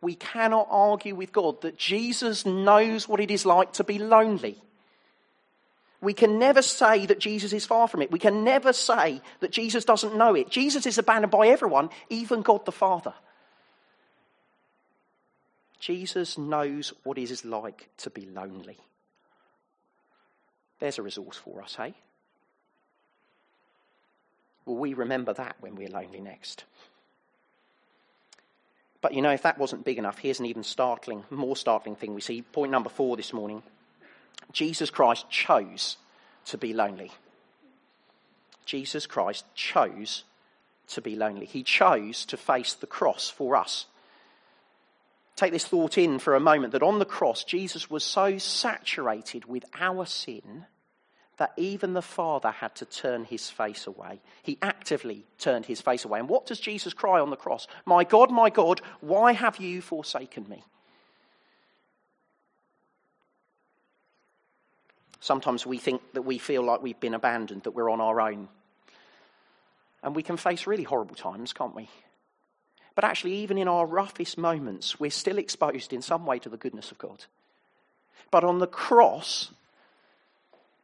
We 0.00 0.16
cannot 0.16 0.66
argue 0.68 1.14
with 1.14 1.30
God 1.30 1.60
that 1.62 1.78
Jesus 1.78 2.44
knows 2.44 3.06
what 3.06 3.20
it 3.20 3.30
is 3.30 3.46
like 3.46 3.74
to 3.74 3.84
be 3.84 4.00
lonely. 4.00 4.60
We 6.00 6.14
can 6.14 6.38
never 6.38 6.62
say 6.62 7.06
that 7.06 7.18
Jesus 7.18 7.52
is 7.52 7.66
far 7.66 7.86
from 7.86 8.00
it. 8.00 8.10
We 8.10 8.18
can 8.18 8.42
never 8.42 8.72
say 8.72 9.20
that 9.40 9.50
Jesus 9.50 9.84
doesn't 9.84 10.16
know 10.16 10.34
it. 10.34 10.48
Jesus 10.48 10.86
is 10.86 10.96
abandoned 10.96 11.30
by 11.30 11.48
everyone, 11.48 11.90
even 12.08 12.42
God 12.42 12.64
the 12.64 12.72
Father. 12.72 13.12
Jesus 15.78 16.38
knows 16.38 16.92
what 17.04 17.18
it 17.18 17.30
is 17.30 17.44
like 17.44 17.88
to 17.98 18.10
be 18.10 18.26
lonely. 18.26 18.78
There's 20.78 20.98
a 20.98 21.02
resource 21.02 21.36
for 21.36 21.62
us, 21.62 21.74
hey? 21.74 21.94
Will 24.64 24.76
we 24.76 24.94
remember 24.94 25.34
that 25.34 25.56
when 25.60 25.74
we're 25.74 25.88
lonely 25.88 26.20
next? 26.20 26.64
But 29.02 29.14
you 29.14 29.22
know, 29.22 29.30
if 29.30 29.42
that 29.42 29.58
wasn't 29.58 29.84
big 29.84 29.98
enough, 29.98 30.18
here's 30.18 30.40
an 30.40 30.46
even 30.46 30.62
startling, 30.62 31.24
more 31.30 31.56
startling 31.56 31.96
thing 31.96 32.14
we 32.14 32.20
see. 32.20 32.42
Point 32.42 32.72
number 32.72 32.90
four 32.90 33.16
this 33.16 33.32
morning. 33.32 33.62
Jesus 34.52 34.90
Christ 34.90 35.28
chose 35.30 35.96
to 36.46 36.58
be 36.58 36.72
lonely. 36.72 37.12
Jesus 38.64 39.06
Christ 39.06 39.44
chose 39.54 40.24
to 40.88 41.00
be 41.00 41.16
lonely. 41.16 41.46
He 41.46 41.62
chose 41.62 42.24
to 42.26 42.36
face 42.36 42.74
the 42.74 42.86
cross 42.86 43.28
for 43.28 43.56
us. 43.56 43.86
Take 45.36 45.52
this 45.52 45.64
thought 45.64 45.96
in 45.96 46.18
for 46.18 46.34
a 46.34 46.40
moment 46.40 46.72
that 46.72 46.82
on 46.82 46.98
the 46.98 47.04
cross, 47.04 47.44
Jesus 47.44 47.88
was 47.88 48.04
so 48.04 48.38
saturated 48.38 49.46
with 49.46 49.64
our 49.80 50.04
sin 50.04 50.66
that 51.38 51.52
even 51.56 51.94
the 51.94 52.02
Father 52.02 52.50
had 52.50 52.74
to 52.74 52.84
turn 52.84 53.24
his 53.24 53.48
face 53.48 53.86
away. 53.86 54.20
He 54.42 54.58
actively 54.60 55.24
turned 55.38 55.64
his 55.64 55.80
face 55.80 56.04
away. 56.04 56.18
And 56.18 56.28
what 56.28 56.44
does 56.44 56.60
Jesus 56.60 56.92
cry 56.92 57.18
on 57.18 57.30
the 57.30 57.36
cross? 57.36 57.66
My 57.86 58.04
God, 58.04 58.30
my 58.30 58.50
God, 58.50 58.82
why 59.00 59.32
have 59.32 59.56
you 59.56 59.80
forsaken 59.80 60.46
me? 60.50 60.62
Sometimes 65.20 65.66
we 65.66 65.78
think 65.78 66.00
that 66.14 66.22
we 66.22 66.38
feel 66.38 66.62
like 66.62 66.82
we've 66.82 66.98
been 66.98 67.14
abandoned, 67.14 67.64
that 67.64 67.72
we're 67.72 67.90
on 67.90 68.00
our 68.00 68.20
own. 68.20 68.48
And 70.02 70.16
we 70.16 70.22
can 70.22 70.38
face 70.38 70.66
really 70.66 70.82
horrible 70.82 71.14
times, 71.14 71.52
can't 71.52 71.74
we? 71.74 71.88
But 72.94 73.04
actually, 73.04 73.34
even 73.34 73.58
in 73.58 73.68
our 73.68 73.86
roughest 73.86 74.38
moments, 74.38 74.98
we're 74.98 75.10
still 75.10 75.38
exposed 75.38 75.92
in 75.92 76.02
some 76.02 76.24
way 76.26 76.38
to 76.38 76.48
the 76.48 76.56
goodness 76.56 76.90
of 76.90 76.98
God. 76.98 77.24
But 78.30 78.44
on 78.44 78.58
the 78.58 78.66
cross, 78.66 79.52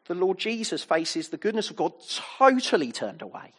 the 0.06 0.14
Lord 0.14 0.38
Jesus 0.38 0.84
faces 0.84 1.28
the 1.28 1.36
goodness 1.36 1.70
of 1.70 1.76
God 1.76 1.92
totally 2.38 2.92
turned 2.92 3.22
away. 3.22 3.52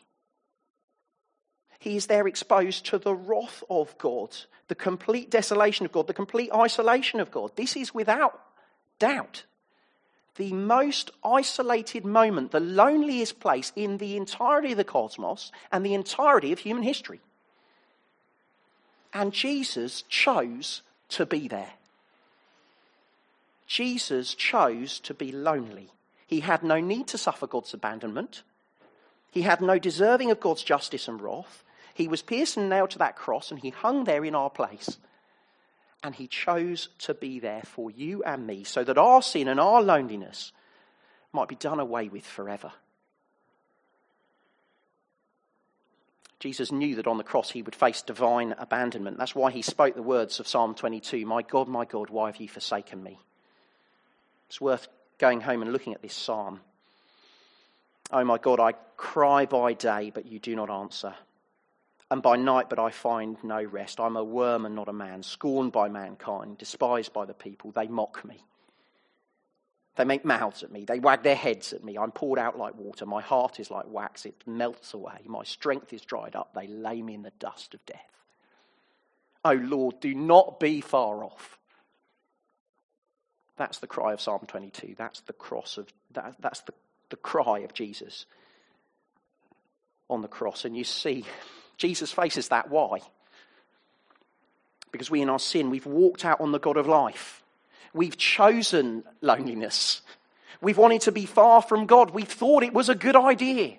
he 1.79 1.95
is 1.95 2.07
there 2.07 2.27
exposed 2.27 2.85
to 2.87 2.97
the 2.97 3.15
wrath 3.15 3.63
of 3.69 3.97
God, 3.97 4.35
the 4.67 4.75
complete 4.75 5.29
desolation 5.29 5.85
of 5.85 5.91
God, 5.91 6.07
the 6.07 6.13
complete 6.13 6.51
isolation 6.53 7.19
of 7.19 7.31
God. 7.31 7.55
This 7.55 7.75
is 7.75 7.93
without 7.93 8.39
doubt 8.99 9.43
the 10.38 10.54
most 10.54 11.12
isolated 11.23 12.06
moment, 12.06 12.52
the 12.52 12.60
loneliest 12.60 13.39
place 13.39 13.71
in 13.76 13.97
the 13.97 14.15
entirety 14.15 14.71
of 14.71 14.78
the 14.78 14.84
cosmos 14.84 15.52
and 15.71 15.86
the 15.86 15.93
entirety 15.93 16.54
of 16.54 16.60
human 16.60 16.84
history. 16.84 17.19
And 19.13 19.34
Jesus 19.34 20.04
chose 20.04 20.82
to 21.10 21.26
be 21.26 21.47
there. 21.47 21.73
Jesus 23.65 24.34
chose 24.34 25.00
to 25.02 25.13
be 25.13 25.32
lonely. 25.32 25.89
He 26.26 26.41
had 26.41 26.63
no 26.63 26.80
need 26.80 27.08
to 27.08 27.17
suffer 27.17 27.47
God's 27.47 27.73
abandonment. 27.73 28.43
He 29.32 29.41
had 29.41 29.62
no 29.62 29.80
deserving 29.80 30.32
of 30.32 30.39
God's 30.39 30.63
justice 30.63 31.08
and 31.08 31.21
wrath. 31.21 31.63
He 31.93 32.08
was 32.08 32.21
pierced 32.21 32.58
and 32.58 32.69
nailed 32.69 32.91
to 32.91 33.00
that 33.00 33.15
cross, 33.15 33.50
and 33.50 33.60
he 33.60 33.71
hung 33.71 34.04
there 34.04 34.23
in 34.23 34.36
our 34.36 34.50
place. 34.50 34.97
And 36.03 36.13
he 36.15 36.27
chose 36.27 36.89
to 36.99 37.13
be 37.13 37.39
there 37.39 37.63
for 37.63 37.89
you 37.89 38.23
and 38.23 38.45
me 38.45 38.63
so 38.63 38.83
that 38.83 38.97
our 38.97 39.21
sin 39.21 39.47
and 39.47 39.60
our 39.60 39.81
loneliness 39.81 40.51
might 41.33 41.47
be 41.47 41.55
done 41.55 41.79
away 41.79 42.07
with 42.07 42.25
forever. 42.25 42.71
Jesus 46.39 46.71
knew 46.71 46.95
that 46.95 47.07
on 47.07 47.17
the 47.17 47.23
cross 47.23 47.49
he 47.49 47.63
would 47.63 47.75
face 47.75 48.03
divine 48.03 48.53
abandonment. 48.60 49.17
That's 49.17 49.33
why 49.33 49.51
he 49.51 49.63
spoke 49.63 49.95
the 49.95 50.03
words 50.03 50.39
of 50.39 50.47
Psalm 50.47 50.75
22 50.75 51.25
My 51.25 51.41
God, 51.41 51.67
my 51.67 51.86
God, 51.86 52.10
why 52.10 52.27
have 52.27 52.38
you 52.38 52.47
forsaken 52.47 53.01
me? 53.01 53.19
It's 54.47 54.62
worth 54.62 54.88
going 55.17 55.41
home 55.41 55.62
and 55.62 55.73
looking 55.73 55.93
at 55.93 56.01
this 56.01 56.13
psalm. 56.13 56.62
Oh 58.12 58.23
my 58.23 58.38
God, 58.38 58.60
I 58.60 58.73
cry 58.95 59.45
by 59.45 59.73
day, 59.73 60.12
but 60.13 60.25
you 60.25 60.39
do 60.39 60.55
not 60.55 60.69
answer. 60.69 61.13
And 62.09 62.21
by 62.21 62.37
night, 62.37 62.69
but 62.69 62.79
I 62.79 62.89
find 62.89 63.37
no 63.43 63.61
rest. 63.61 63.99
I'm 63.99 64.15
a 64.15 64.23
worm 64.23 64.65
and 64.65 64.75
not 64.75 64.87
a 64.87 64.93
man, 64.93 65.23
scorned 65.23 65.73
by 65.73 65.89
mankind, 65.89 66.57
despised 66.57 67.11
by 67.11 67.25
the 67.25 67.33
people. 67.33 67.71
They 67.71 67.87
mock 67.87 68.23
me. 68.23 68.45
They 69.97 70.05
make 70.05 70.23
mouths 70.23 70.63
at 70.63 70.71
me. 70.71 70.85
They 70.85 70.99
wag 70.99 71.23
their 71.23 71.35
heads 71.35 71.73
at 71.73 71.83
me. 71.83 71.97
I'm 71.97 72.11
poured 72.11 72.39
out 72.39 72.57
like 72.57 72.75
water. 72.75 73.05
My 73.05 73.21
heart 73.21 73.59
is 73.59 73.71
like 73.71 73.85
wax. 73.89 74.25
It 74.25 74.35
melts 74.45 74.93
away. 74.93 75.21
My 75.25 75.43
strength 75.43 75.91
is 75.91 76.03
dried 76.03 76.35
up. 76.35 76.53
They 76.53 76.67
lay 76.67 77.01
me 77.01 77.15
in 77.15 77.23
the 77.23 77.33
dust 77.39 77.73
of 77.73 77.85
death. 77.85 77.99
Oh 79.43 79.53
Lord, 79.53 79.99
do 79.99 80.13
not 80.13 80.59
be 80.59 80.81
far 80.81 81.23
off. 81.23 81.57
That's 83.57 83.79
the 83.79 83.87
cry 83.87 84.13
of 84.13 84.21
Psalm 84.21 84.45
22. 84.47 84.93
That's 84.97 85.21
the 85.21 85.33
cross 85.33 85.77
of 85.77 85.87
that, 86.11 86.35
that's 86.39 86.61
the, 86.61 86.73
the 87.09 87.15
cry 87.15 87.59
of 87.59 87.73
Jesus 87.73 88.27
on 90.09 90.21
the 90.21 90.27
cross. 90.27 90.63
And 90.63 90.77
you 90.77 90.83
see, 90.83 91.25
Jesus 91.77 92.11
faces 92.11 92.49
that. 92.49 92.69
Why? 92.69 92.99
Because 94.91 95.11
we 95.11 95.21
in 95.21 95.29
our 95.29 95.39
sin, 95.39 95.69
we've 95.69 95.85
walked 95.85 96.25
out 96.25 96.41
on 96.41 96.51
the 96.51 96.59
God 96.59 96.77
of 96.77 96.87
life. 96.87 97.43
We've 97.93 98.17
chosen 98.17 99.03
loneliness. 99.21 100.01
We've 100.61 100.77
wanted 100.77 101.01
to 101.01 101.11
be 101.11 101.25
far 101.25 101.61
from 101.61 101.85
God. 101.85 102.11
We've 102.11 102.27
thought 102.27 102.63
it 102.63 102.73
was 102.73 102.89
a 102.89 102.95
good 102.95 103.15
idea. 103.15 103.77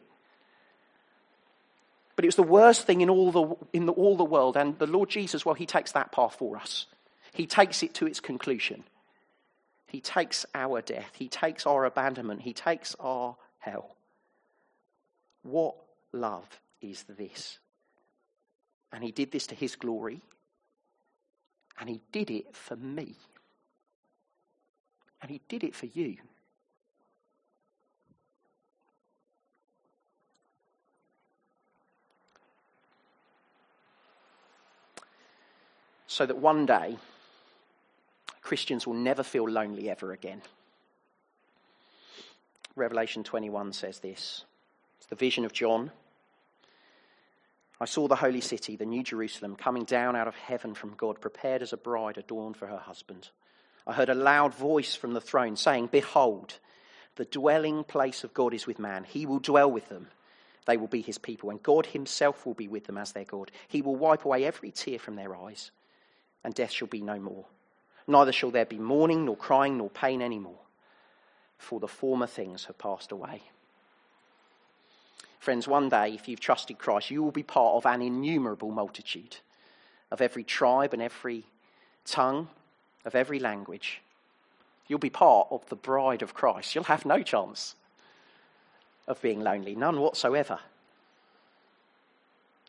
But 2.16 2.24
it 2.24 2.28
was 2.28 2.37
the 2.37 2.42
worst 2.42 2.87
thing 2.87 3.00
in 3.00 3.11
all 3.11 3.30
the, 3.30 3.56
in 3.72 3.87
the, 3.87 3.92
all 3.92 4.16
the 4.16 4.24
world. 4.24 4.56
And 4.56 4.78
the 4.78 4.87
Lord 4.87 5.08
Jesus, 5.08 5.44
well, 5.44 5.54
He 5.54 5.66
takes 5.66 5.92
that 5.92 6.12
path 6.12 6.37
for 6.37 6.56
us. 6.56 6.87
He 7.32 7.46
takes 7.46 7.82
it 7.82 7.94
to 7.94 8.06
its 8.06 8.20
conclusion. 8.20 8.84
He 9.87 10.00
takes 10.00 10.44
our 10.54 10.82
death. 10.82 11.12
He 11.14 11.28
takes 11.28 11.66
our 11.66 11.84
abandonment. 11.84 12.42
He 12.42 12.52
takes 12.52 12.94
our 13.00 13.37
hell. 13.58 13.96
What 15.42 15.76
love 16.12 16.61
is 16.80 17.04
this? 17.04 17.58
And 18.92 19.05
He 19.05 19.12
did 19.12 19.31
this 19.31 19.46
to 19.48 19.55
His 19.55 19.77
glory. 19.77 20.20
And 21.81 21.88
He 21.88 22.01
did 22.12 22.31
it 22.31 22.55
for 22.55 22.77
me. 22.77 23.14
And 25.20 25.31
He 25.31 25.40
did 25.48 25.64
it 25.64 25.74
for 25.74 25.87
you. 25.87 26.16
So 36.07 36.27
that 36.27 36.38
one 36.38 36.66
day, 36.66 36.96
Christians 38.40 38.87
will 38.87 38.94
never 38.94 39.22
feel 39.22 39.48
lonely 39.48 39.90
ever 39.90 40.12
again. 40.12 40.42
Revelation 42.74 43.22
21 43.22 43.72
says 43.72 43.98
this 43.98 44.44
it's 44.98 45.07
the 45.07 45.14
vision 45.14 45.44
of 45.44 45.53
John. 45.53 45.92
I 47.80 47.84
saw 47.84 48.08
the 48.08 48.16
holy 48.16 48.40
city, 48.40 48.76
the 48.76 48.84
new 48.84 49.02
Jerusalem, 49.02 49.54
coming 49.54 49.84
down 49.84 50.16
out 50.16 50.26
of 50.26 50.34
heaven 50.34 50.74
from 50.74 50.94
God, 50.94 51.20
prepared 51.20 51.62
as 51.62 51.72
a 51.72 51.76
bride 51.76 52.18
adorned 52.18 52.56
for 52.56 52.66
her 52.66 52.78
husband. 52.78 53.28
I 53.86 53.92
heard 53.92 54.08
a 54.08 54.14
loud 54.14 54.54
voice 54.54 54.94
from 54.94 55.14
the 55.14 55.20
throne 55.20 55.56
saying, 55.56 55.88
Behold, 55.92 56.58
the 57.14 57.24
dwelling 57.24 57.84
place 57.84 58.24
of 58.24 58.34
God 58.34 58.52
is 58.52 58.66
with 58.66 58.78
man. 58.78 59.04
He 59.04 59.26
will 59.26 59.38
dwell 59.38 59.70
with 59.70 59.88
them. 59.88 60.08
They 60.66 60.76
will 60.76 60.88
be 60.88 61.02
his 61.02 61.18
people, 61.18 61.50
and 61.50 61.62
God 61.62 61.86
himself 61.86 62.44
will 62.44 62.54
be 62.54 62.68
with 62.68 62.84
them 62.84 62.98
as 62.98 63.12
their 63.12 63.24
God. 63.24 63.50
He 63.68 63.80
will 63.80 63.96
wipe 63.96 64.24
away 64.24 64.44
every 64.44 64.70
tear 64.70 64.98
from 64.98 65.16
their 65.16 65.34
eyes, 65.36 65.70
and 66.44 66.54
death 66.54 66.72
shall 66.72 66.88
be 66.88 67.00
no 67.00 67.18
more. 67.18 67.46
Neither 68.06 68.32
shall 68.32 68.50
there 68.50 68.66
be 68.66 68.78
mourning, 68.78 69.24
nor 69.24 69.36
crying, 69.36 69.78
nor 69.78 69.88
pain 69.88 70.20
any 70.20 70.38
more, 70.38 70.60
for 71.56 71.80
the 71.80 71.88
former 71.88 72.26
things 72.26 72.64
have 72.64 72.76
passed 72.76 73.12
away. 73.12 73.42
Friends, 75.38 75.68
one 75.68 75.88
day, 75.88 76.14
if 76.14 76.29
you've 76.29 76.40
trusted 76.40 76.79
Christ, 76.79 77.11
you 77.11 77.22
will 77.22 77.31
be 77.31 77.42
part 77.42 77.77
of 77.77 77.87
an 77.87 78.03
innumerable 78.03 78.70
multitude 78.70 79.37
of 80.11 80.20
every 80.20 80.42
tribe 80.42 80.92
and 80.92 81.03
every 81.03 81.44
tongue 82.05 82.48
of 83.05 83.14
every 83.14 83.38
language. 83.38 84.01
You'll 84.88 84.98
be 84.98 85.11
part 85.11 85.48
of 85.51 85.68
the 85.68 85.77
bride 85.77 86.22
of 86.22 86.35
Christ. 86.35 86.74
You'll 86.74 86.85
have 86.85 87.05
no 87.05 87.22
chance 87.22 87.74
of 89.07 89.20
being 89.22 89.40
lonely, 89.40 89.74
none 89.74 90.01
whatsoever. 90.01 90.59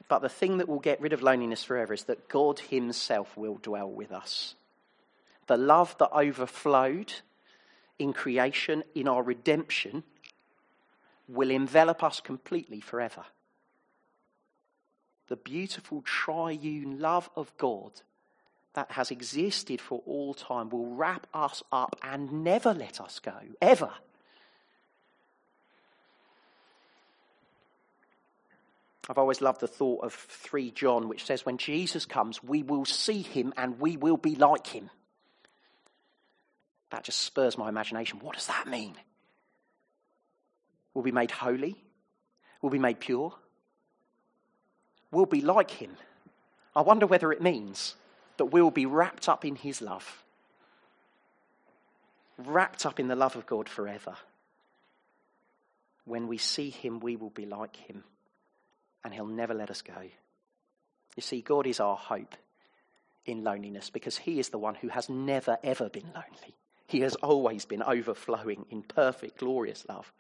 But 0.08 0.20
the 0.20 0.30
thing 0.30 0.58
that 0.58 0.68
will 0.68 0.80
get 0.80 1.02
rid 1.02 1.14
of 1.14 1.22
loneliness 1.22 1.64
forever 1.64 1.94
is 1.94 2.04
that 2.06 2.30
God 2.30 2.60
Himself 2.60 3.38
will 3.38 3.60
dwell 3.62 3.90
with 3.90 4.12
us. 4.12 4.56
The 5.48 5.58
love 5.58 5.98
that 6.00 6.12
overflowed 6.12 7.14
in 7.98 8.14
creation, 8.14 8.84
in 8.96 9.08
our 9.08 9.22
redemption, 9.22 10.04
will 11.30 11.52
envelop 11.52 12.04
us 12.04 12.20
completely 12.20 12.82
forever. 12.82 13.24
The 15.28 15.36
beautiful 15.36 16.02
triune 16.02 17.00
love 17.00 17.30
of 17.36 17.56
God 17.58 18.02
that 18.74 18.92
has 18.92 19.12
existed 19.12 19.80
for 19.80 20.02
all 20.06 20.34
time 20.34 20.70
will 20.70 20.88
wrap 20.88 21.28
us 21.34 21.62
up 21.72 21.96
and 22.02 22.44
never 22.44 22.74
let 22.74 23.00
us 23.00 23.20
go, 23.20 23.34
ever. 23.62 23.92
I've 29.08 29.18
always 29.18 29.42
loved 29.42 29.62
the 29.62 29.68
thought 29.68 30.04
of 30.04 30.14
3 30.14 30.72
John, 30.72 31.10
which 31.10 31.26
says, 31.26 31.46
When 31.46 31.58
Jesus 31.58 32.06
comes, 32.06 32.44
we 32.44 32.62
will 32.62 32.86
see 32.86 33.22
him 33.22 33.54
and 33.58 33.80
we 33.80 33.98
will 33.98 34.18
be 34.18 34.36
like 34.36 34.68
him. 34.68 34.90
That 36.92 37.04
just 37.04 37.22
spurs 37.22 37.58
my 37.58 37.70
imagination. 37.70 38.20
What 38.20 38.36
does 38.36 38.48
that 38.48 38.68
mean? 38.68 38.96
We'll 40.94 41.04
be 41.04 41.12
made 41.12 41.32
holy, 41.32 41.76
we'll 42.62 42.72
be 42.72 42.80
made 42.80 43.00
pure, 43.00 43.34
we'll 45.12 45.26
be 45.26 45.42
like 45.42 45.72
him. 45.72 45.92
I 46.76 46.82
wonder 46.82 47.06
whether 47.08 47.32
it 47.32 47.42
means 47.42 47.96
that 48.38 48.46
we'll 48.46 48.72
be 48.72 48.86
wrapped 48.86 49.28
up 49.28 49.44
in 49.46 49.56
his 49.56 49.82
love, 49.82 50.24
wrapped 52.38 52.86
up 52.86 53.00
in 53.00 53.08
the 53.08 53.16
love 53.16 53.36
of 53.36 53.46
God 53.46 53.68
forever. 53.68 54.16
When 56.06 56.28
we 56.28 56.38
see 56.38 56.70
him, 56.70 57.00
we 57.00 57.16
will 57.16 57.30
be 57.30 57.46
like 57.46 57.76
him, 57.76 58.04
and 59.04 59.14
he'll 59.14 59.28
never 59.28 59.54
let 59.54 59.70
us 59.70 59.82
go. 59.82 60.02
You 61.16 61.22
see, 61.22 61.42
God 61.42 61.68
is 61.68 61.80
our 61.80 61.98
hope 61.98 62.36
in 63.26 63.44
loneliness 63.44 63.90
because 63.90 64.18
he 64.18 64.40
is 64.40 64.50
the 64.50 64.58
one 64.58 64.76
who 64.76 64.88
has 64.88 65.10
never, 65.10 65.58
ever 65.64 65.90
been 65.90 66.12
lonely. 66.16 66.56
He 66.88 67.02
has 67.02 67.16
always 67.16 67.66
been 67.66 67.84
overflowing 67.84 68.66
in 68.70 68.82
perfect, 68.82 69.38
glorious 69.38 69.86
love. 69.88 70.12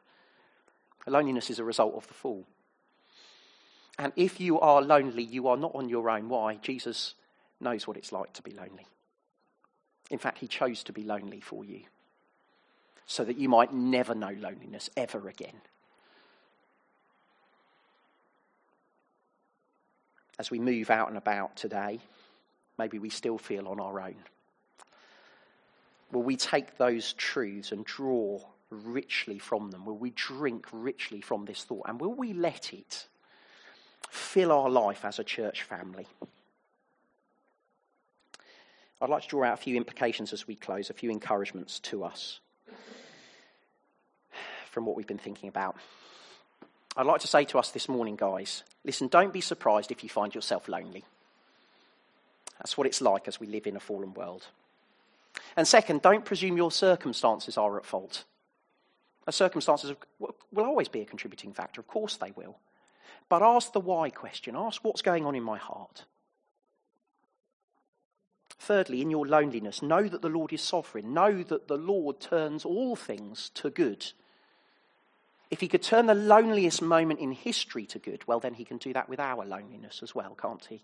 Loneliness 1.07 1.49
is 1.49 1.59
a 1.59 1.63
result 1.63 1.95
of 1.95 2.07
the 2.07 2.13
fall. 2.13 2.45
And 3.97 4.13
if 4.15 4.39
you 4.39 4.59
are 4.59 4.81
lonely, 4.81 5.23
you 5.23 5.47
are 5.47 5.57
not 5.57 5.75
on 5.75 5.89
your 5.89 6.09
own. 6.09 6.29
Why? 6.29 6.55
Jesus 6.55 7.15
knows 7.59 7.87
what 7.87 7.97
it's 7.97 8.11
like 8.11 8.33
to 8.33 8.41
be 8.41 8.51
lonely. 8.51 8.87
In 10.09 10.17
fact, 10.17 10.37
he 10.39 10.47
chose 10.47 10.83
to 10.83 10.93
be 10.93 11.03
lonely 11.03 11.41
for 11.41 11.65
you 11.65 11.81
so 13.05 13.23
that 13.23 13.37
you 13.37 13.49
might 13.49 13.73
never 13.73 14.13
know 14.15 14.35
loneliness 14.39 14.89
ever 14.95 15.27
again. 15.27 15.61
As 20.37 20.49
we 20.49 20.59
move 20.59 20.89
out 20.89 21.09
and 21.09 21.17
about 21.17 21.57
today, 21.57 21.99
maybe 22.77 22.99
we 22.99 23.09
still 23.09 23.37
feel 23.37 23.67
on 23.67 23.79
our 23.79 23.99
own. 23.99 24.15
Will 26.11 26.23
we 26.23 26.37
take 26.37 26.77
those 26.77 27.13
truths 27.13 27.71
and 27.71 27.83
draw 27.83 28.39
richly 28.69 29.39
from 29.39 29.71
them? 29.71 29.85
Will 29.85 29.97
we 29.97 30.11
drink 30.11 30.67
richly 30.71 31.21
from 31.21 31.45
this 31.45 31.63
thought? 31.63 31.85
And 31.87 31.99
will 31.99 32.13
we 32.13 32.33
let 32.33 32.73
it 32.73 33.07
fill 34.09 34.51
our 34.51 34.69
life 34.69 35.05
as 35.05 35.19
a 35.19 35.23
church 35.23 35.63
family. 35.63 36.07
I'd 39.01 39.09
like 39.09 39.23
to 39.23 39.27
draw 39.29 39.45
out 39.45 39.53
a 39.53 39.61
few 39.61 39.77
implications 39.77 40.33
as 40.33 40.45
we 40.45 40.55
close, 40.55 40.89
a 40.89 40.93
few 40.93 41.09
encouragements 41.09 41.79
to 41.81 42.03
us 42.03 42.39
from 44.71 44.85
what 44.85 44.95
we've 44.95 45.07
been 45.07 45.17
thinking 45.17 45.47
about. 45.47 45.77
I'd 46.97 47.05
like 47.05 47.21
to 47.21 47.27
say 47.27 47.45
to 47.45 47.59
us 47.59 47.71
this 47.71 47.87
morning, 47.87 48.15
guys 48.15 48.63
listen, 48.83 49.07
don't 49.07 49.31
be 49.31 49.41
surprised 49.41 49.91
if 49.91 50.03
you 50.03 50.09
find 50.09 50.33
yourself 50.33 50.67
lonely. 50.67 51.03
That's 52.57 52.77
what 52.77 52.87
it's 52.87 53.01
like 53.01 53.27
as 53.27 53.39
we 53.39 53.47
live 53.47 53.67
in 53.67 53.77
a 53.77 53.79
fallen 53.79 54.13
world. 54.13 54.47
And 55.55 55.67
second, 55.67 56.01
don't 56.01 56.25
presume 56.25 56.57
your 56.57 56.71
circumstances 56.71 57.57
are 57.57 57.77
at 57.77 57.85
fault. 57.85 58.25
Circumstances 59.31 59.93
will 60.19 60.65
always 60.65 60.87
be 60.87 61.01
a 61.01 61.05
contributing 61.05 61.53
factor, 61.53 61.81
of 61.81 61.87
course 61.87 62.17
they 62.17 62.31
will. 62.31 62.57
But 63.27 63.43
ask 63.43 63.73
the 63.73 63.79
why 63.79 64.09
question. 64.09 64.55
Ask 64.55 64.83
what's 64.83 65.01
going 65.01 65.25
on 65.25 65.35
in 65.35 65.43
my 65.43 65.57
heart. 65.57 66.05
Thirdly, 68.57 69.01
in 69.01 69.09
your 69.09 69.25
loneliness, 69.25 69.81
know 69.81 70.07
that 70.07 70.21
the 70.21 70.29
Lord 70.29 70.51
is 70.51 70.61
sovereign. 70.61 71.13
Know 71.13 71.43
that 71.43 71.67
the 71.67 71.77
Lord 71.77 72.19
turns 72.19 72.65
all 72.65 72.95
things 72.95 73.49
to 73.55 73.69
good. 73.69 74.11
If 75.49 75.61
he 75.61 75.67
could 75.67 75.81
turn 75.81 76.07
the 76.07 76.13
loneliest 76.13 76.81
moment 76.81 77.19
in 77.19 77.31
history 77.31 77.85
to 77.87 77.99
good, 77.99 78.27
well, 78.27 78.39
then 78.39 78.55
he 78.55 78.65
can 78.65 78.77
do 78.77 78.93
that 78.93 79.09
with 79.09 79.19
our 79.19 79.45
loneliness 79.45 80.01
as 80.03 80.13
well, 80.13 80.35
can't 80.39 80.65
he? 80.65 80.83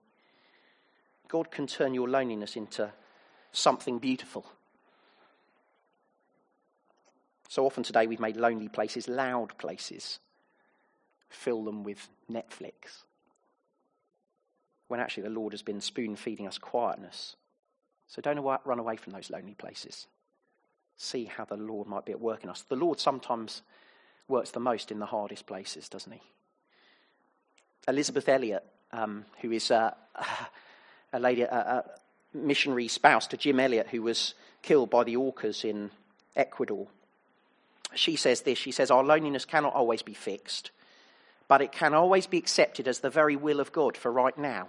God 1.27 1.51
can 1.51 1.67
turn 1.67 1.93
your 1.93 2.09
loneliness 2.09 2.55
into 2.55 2.91
something 3.51 3.99
beautiful. 3.99 4.45
So 7.47 7.65
often 7.65 7.83
today 7.83 8.07
we've 8.07 8.19
made 8.19 8.37
lonely 8.37 8.67
places 8.67 9.07
loud 9.07 9.57
places, 9.57 10.19
fill 11.29 11.63
them 11.63 11.83
with 11.83 12.09
Netflix. 12.31 13.03
When 14.87 14.99
actually 14.99 15.23
the 15.23 15.29
Lord 15.29 15.53
has 15.53 15.61
been 15.61 15.81
spoon 15.81 16.15
feeding 16.15 16.47
us 16.47 16.57
quietness. 16.57 17.35
So 18.07 18.21
don't 18.21 18.43
run 18.65 18.79
away 18.79 18.97
from 18.97 19.13
those 19.13 19.29
lonely 19.29 19.55
places. 19.55 20.07
See 20.97 21.25
how 21.25 21.45
the 21.45 21.57
Lord 21.57 21.87
might 21.87 22.05
be 22.05 22.11
at 22.11 22.21
work 22.21 22.43
in 22.43 22.49
us. 22.49 22.63
The 22.67 22.75
Lord 22.75 22.99
sometimes 22.99 23.61
works 24.27 24.51
the 24.51 24.59
most 24.59 24.91
in 24.91 24.99
the 24.99 25.05
hardest 25.05 25.45
places, 25.45 25.89
doesn't 25.89 26.11
he? 26.11 26.21
Elisabeth 27.87 28.29
Elliot, 28.29 28.63
um, 28.91 29.25
who 29.41 29.51
is 29.51 29.71
a, 29.71 29.95
a 31.13 31.19
lady, 31.19 31.41
a, 31.41 31.47
a 31.47 31.83
missionary 32.33 32.87
spouse 32.87 33.27
to 33.27 33.37
Jim 33.37 33.59
Elliot, 33.59 33.87
who 33.89 34.01
was 34.01 34.33
killed 34.61 34.89
by 34.89 35.03
the 35.03 35.17
Aucas 35.17 35.63
in 35.63 35.91
Ecuador, 36.35 36.87
she 37.93 38.15
says 38.15 38.41
this 38.41 38.57
She 38.57 38.71
says, 38.71 38.91
Our 38.91 39.03
loneliness 39.03 39.45
cannot 39.45 39.73
always 39.73 40.01
be 40.01 40.13
fixed, 40.13 40.71
but 41.47 41.61
it 41.61 41.71
can 41.71 41.93
always 41.93 42.27
be 42.27 42.37
accepted 42.37 42.87
as 42.87 42.99
the 42.99 43.09
very 43.09 43.35
will 43.35 43.59
of 43.59 43.71
God 43.71 43.95
for 43.95 44.11
right 44.11 44.37
now. 44.37 44.67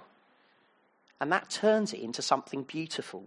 And 1.20 1.32
that 1.32 1.48
turns 1.48 1.92
it 1.92 2.00
into 2.00 2.20
something 2.20 2.62
beautiful. 2.62 3.26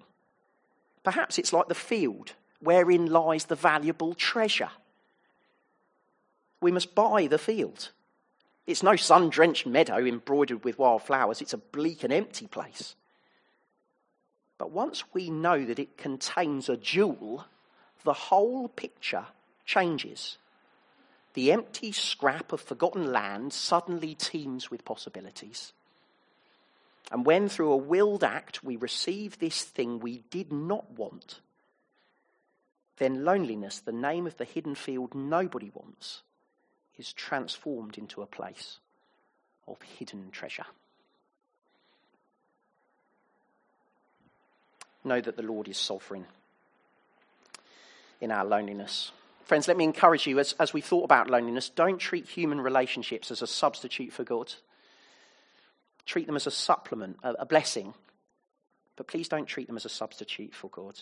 Perhaps 1.03 1.39
it's 1.39 1.53
like 1.53 1.67
the 1.67 1.75
field 1.75 2.33
wherein 2.61 3.07
lies 3.07 3.45
the 3.45 3.55
valuable 3.55 4.13
treasure. 4.13 4.69
We 6.61 6.71
must 6.71 6.93
buy 6.93 7.27
the 7.27 7.37
field. 7.37 7.89
It's 8.67 8.83
no 8.83 8.95
sun 8.95 9.29
drenched 9.29 9.65
meadow 9.65 10.05
embroidered 10.05 10.63
with 10.63 10.77
wild 10.77 11.03
flowers, 11.03 11.41
it's 11.41 11.53
a 11.53 11.57
bleak 11.57 12.03
and 12.03 12.13
empty 12.13 12.47
place. 12.47 12.95
But 14.59 14.71
once 14.71 15.05
we 15.13 15.29
know 15.29 15.63
that 15.65 15.79
it 15.79 15.97
contains 15.97 16.67
a 16.67 16.75
jewel, 16.75 17.45
the 18.03 18.13
whole 18.13 18.67
picture 18.67 19.25
changes. 19.69 20.37
The 21.35 21.51
empty 21.51 21.91
scrap 21.91 22.51
of 22.51 22.59
forgotten 22.59 23.11
land 23.11 23.53
suddenly 23.53 24.15
teems 24.15 24.71
with 24.71 24.83
possibilities. 24.83 25.73
And 27.11 27.23
when 27.23 27.49
through 27.49 27.71
a 27.71 27.77
willed 27.77 28.23
act 28.23 28.63
we 28.63 28.75
receive 28.75 29.37
this 29.37 29.61
thing 29.63 29.99
we 29.99 30.23
did 30.31 30.51
not 30.51 30.89
want, 30.97 31.39
then 32.97 33.23
loneliness, 33.23 33.79
the 33.79 33.91
name 33.91 34.25
of 34.25 34.37
the 34.37 34.43
hidden 34.43 34.73
field 34.73 35.13
nobody 35.13 35.71
wants, 35.73 36.23
is 36.97 37.13
transformed 37.13 37.97
into 37.97 38.23
a 38.23 38.27
place 38.27 38.79
of 39.67 39.81
hidden 39.83 40.31
treasure. 40.31 40.65
Know 45.03 45.21
that 45.21 45.37
the 45.37 45.43
Lord 45.43 45.67
is 45.67 45.77
sovereign 45.77 46.25
in 48.19 48.31
our 48.31 48.43
loneliness. 48.43 49.11
Friends, 49.49 49.67
let 49.67 49.77
me 49.77 49.83
encourage 49.83 50.27
you 50.27 50.37
as, 50.37 50.53
as 50.59 50.75
we 50.75 50.81
thought 50.81 51.05
about 51.05 51.27
loneliness, 51.27 51.69
don't 51.69 51.97
treat 51.97 52.27
human 52.27 52.61
relationships 52.61 53.31
as 53.31 53.41
a 53.41 53.47
substitute 53.47 54.13
for 54.13 54.23
God. 54.23 54.53
Treat 56.05 56.27
them 56.27 56.35
as 56.35 56.45
a 56.45 56.51
supplement, 56.51 57.17
a, 57.23 57.31
a 57.31 57.45
blessing, 57.47 57.95
but 58.95 59.07
please 59.07 59.27
don't 59.27 59.47
treat 59.47 59.65
them 59.65 59.75
as 59.75 59.85
a 59.85 59.89
substitute 59.89 60.53
for 60.53 60.69
God. 60.69 60.99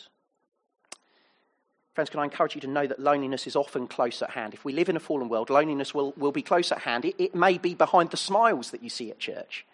Friends, 1.93 2.09
can 2.09 2.21
I 2.21 2.23
encourage 2.23 2.55
you 2.55 2.61
to 2.61 2.67
know 2.67 2.87
that 2.87 3.01
loneliness 3.01 3.47
is 3.47 3.57
often 3.57 3.85
close 3.85 4.21
at 4.21 4.29
hand? 4.29 4.53
If 4.53 4.63
we 4.63 4.71
live 4.71 4.87
in 4.87 4.95
a 4.95 5.01
fallen 5.01 5.27
world, 5.27 5.49
loneliness 5.49 5.93
will, 5.93 6.13
will 6.15 6.31
be 6.31 6.41
close 6.41 6.71
at 6.71 6.79
hand. 6.79 7.03
It, 7.03 7.15
it 7.21 7.35
may 7.35 7.57
be 7.57 7.73
behind 7.73 8.11
the 8.11 8.15
smiles 8.15 8.71
that 8.71 8.81
you 8.81 8.87
see 8.89 9.11
at 9.11 9.19
church, 9.19 9.65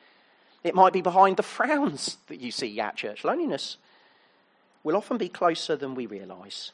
it 0.64 0.74
might 0.74 0.94
be 0.94 1.02
behind 1.02 1.38
the 1.38 1.44
frowns 1.44 2.18
that 2.28 2.42
you 2.42 2.50
see 2.50 2.80
at 2.80 2.96
church. 2.96 3.24
Loneliness 3.24 3.78
will 4.84 4.96
often 4.96 5.20
be 5.20 5.30
closer 5.30 5.76
than 5.76 5.94
we 5.94 6.08
realize. 6.08 6.72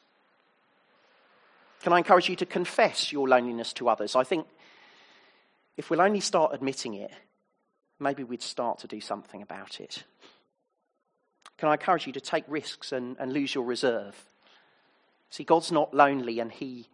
Can 1.82 1.94
I 1.94 1.98
encourage 1.98 2.30
you 2.30 2.36
to 2.38 2.46
confess 2.46 3.12
your 3.12 3.28
loneliness 3.28 3.74
to 3.74 3.90
others? 3.90 4.16
I 4.16 4.24
think 4.24 4.48
if 5.78 5.90
we'll 5.90 6.02
only 6.02 6.20
start 6.20 6.54
admitting 6.54 6.94
it, 6.94 7.12
maybe 8.00 8.24
we'd 8.24 8.42
start 8.42 8.80
to 8.80 8.88
do 8.88 9.00
something 9.00 9.42
about 9.42 9.80
it. 9.80 10.04
Can 11.58 11.70
I 11.70 11.74
encourage 11.74 12.08
you 12.08 12.14
to 12.14 12.22
take 12.22 12.44
risks 12.48 12.92
and, 12.92 13.16
and 13.20 13.32
lose 13.32 13.56
your 13.56 13.64
reserve? 13.64 14.16
See, 15.30 15.44
God's 15.44 15.72
not 15.72 15.94
lonely 15.94 16.40
and 16.40 16.52
He 16.52 16.88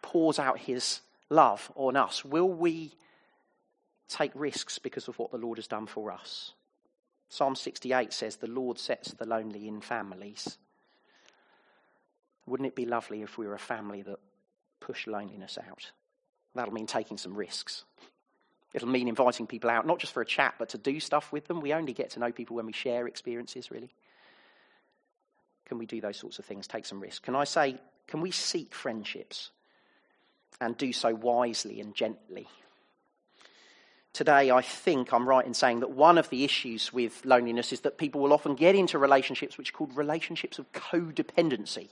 pours 0.00 0.38
out 0.38 0.58
His 0.58 1.00
love 1.30 1.70
on 1.76 1.96
us. 1.96 2.24
Will 2.24 2.48
we 2.48 2.92
take 4.08 4.32
risks 4.34 4.78
because 4.78 5.08
of 5.08 5.18
what 5.18 5.30
the 5.30 5.38
Lord 5.38 5.58
has 5.58 5.66
done 5.66 5.86
for 5.86 6.10
us? 6.10 6.52
Psalm 7.28 7.54
68 7.54 8.12
says, 8.12 8.36
The 8.36 8.46
Lord 8.46 8.78
sets 8.78 9.12
the 9.12 9.26
lonely 9.26 9.68
in 9.68 9.80
families. 9.80 10.58
Wouldn't 12.46 12.66
it 12.66 12.74
be 12.74 12.86
lovely 12.86 13.22
if 13.22 13.38
we 13.38 13.46
were 13.46 13.54
a 13.54 13.58
family 13.58 14.02
that 14.02 14.18
pushed 14.86 15.06
loneliness 15.06 15.58
out? 15.68 15.90
That'll 16.54 16.74
mean 16.74 16.86
taking 16.86 17.16
some 17.16 17.34
risks. 17.34 17.84
It'll 18.74 18.88
mean 18.88 19.08
inviting 19.08 19.46
people 19.46 19.70
out, 19.70 19.86
not 19.86 19.98
just 19.98 20.12
for 20.12 20.22
a 20.22 20.26
chat, 20.26 20.54
but 20.58 20.70
to 20.70 20.78
do 20.78 20.98
stuff 21.00 21.32
with 21.32 21.46
them. 21.46 21.60
We 21.60 21.72
only 21.72 21.92
get 21.92 22.10
to 22.10 22.20
know 22.20 22.32
people 22.32 22.56
when 22.56 22.66
we 22.66 22.72
share 22.72 23.06
experiences, 23.06 23.70
really. 23.70 23.90
Can 25.66 25.78
we 25.78 25.86
do 25.86 26.00
those 26.00 26.16
sorts 26.18 26.38
of 26.38 26.44
things? 26.44 26.66
Take 26.66 26.86
some 26.86 27.00
risks. 27.00 27.20
Can 27.20 27.36
I 27.36 27.44
say, 27.44 27.76
can 28.06 28.20
we 28.20 28.30
seek 28.30 28.74
friendships 28.74 29.50
and 30.60 30.76
do 30.76 30.92
so 30.92 31.14
wisely 31.14 31.80
and 31.80 31.94
gently? 31.94 32.48
Today, 34.12 34.50
I 34.50 34.60
think 34.60 35.12
I'm 35.12 35.26
right 35.26 35.46
in 35.46 35.54
saying 35.54 35.80
that 35.80 35.90
one 35.90 36.18
of 36.18 36.28
the 36.28 36.44
issues 36.44 36.92
with 36.92 37.24
loneliness 37.24 37.72
is 37.72 37.80
that 37.80 37.96
people 37.96 38.20
will 38.20 38.34
often 38.34 38.54
get 38.54 38.74
into 38.74 38.98
relationships 38.98 39.56
which 39.56 39.70
are 39.70 39.72
called 39.72 39.96
relationships 39.96 40.58
of 40.58 40.70
codependency. 40.72 41.88